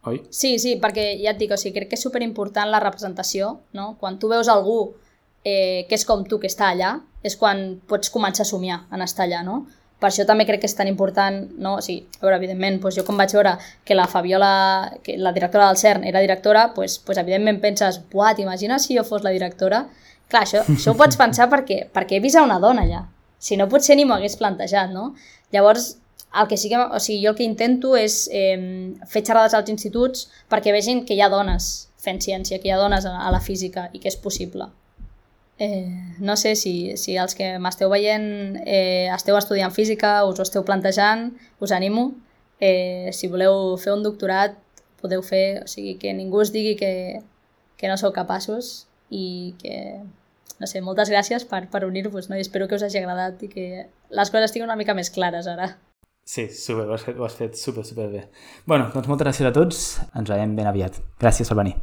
[0.07, 0.21] oi?
[0.31, 3.93] Sí, sí, perquè ja et dic, o sigui, crec que és superimportant la representació, no?
[4.01, 4.95] Quan tu veus algú
[5.47, 9.03] eh, que és com tu, que està allà, és quan pots començar a somiar en
[9.05, 9.61] estar allà, no?
[9.97, 11.77] Per això també crec que és tan important, no?
[11.79, 14.51] O sigui, a veure, evidentment, doncs jo com vaig veure que la Fabiola,
[15.03, 19.05] que la directora del CERN era directora, doncs, doncs evidentment penses, buah, t'imagines si jo
[19.07, 19.87] fos la directora?
[20.29, 23.05] Clar, això, això ho pots pensar perquè, perquè he vist a una dona allà.
[23.39, 25.13] Si no, potser ni m'ho hagués plantejat, no?
[25.55, 25.95] Llavors,
[26.37, 29.71] el que sí que, o sigui, jo el que intento és eh, fer xerrades als
[29.73, 33.41] instituts perquè vegin que hi ha dones fent ciència, que hi ha dones a la
[33.41, 34.69] física i que és possible.
[35.59, 40.45] Eh, no sé si, si els que m'esteu veient eh, esteu estudiant física, us ho
[40.45, 42.11] esteu plantejant, us animo.
[42.59, 44.57] Eh, si voleu fer un doctorat,
[45.01, 47.23] podeu fer, o sigui, que ningú us digui que,
[47.77, 50.01] que no sou capaços i que,
[50.61, 52.37] no sé, moltes gràcies per, per unir-vos, no?
[52.37, 55.49] i espero que us hagi agradat i que les coses estiguin una mica més clares
[55.49, 55.75] ara.
[56.27, 58.25] Sí, super, ho has fet, ho has fet super, super bé.
[58.65, 59.85] bueno, doncs moltes gràcies a tots.
[60.13, 60.99] Ens veiem ben aviat.
[61.23, 61.77] Gràcies per venir.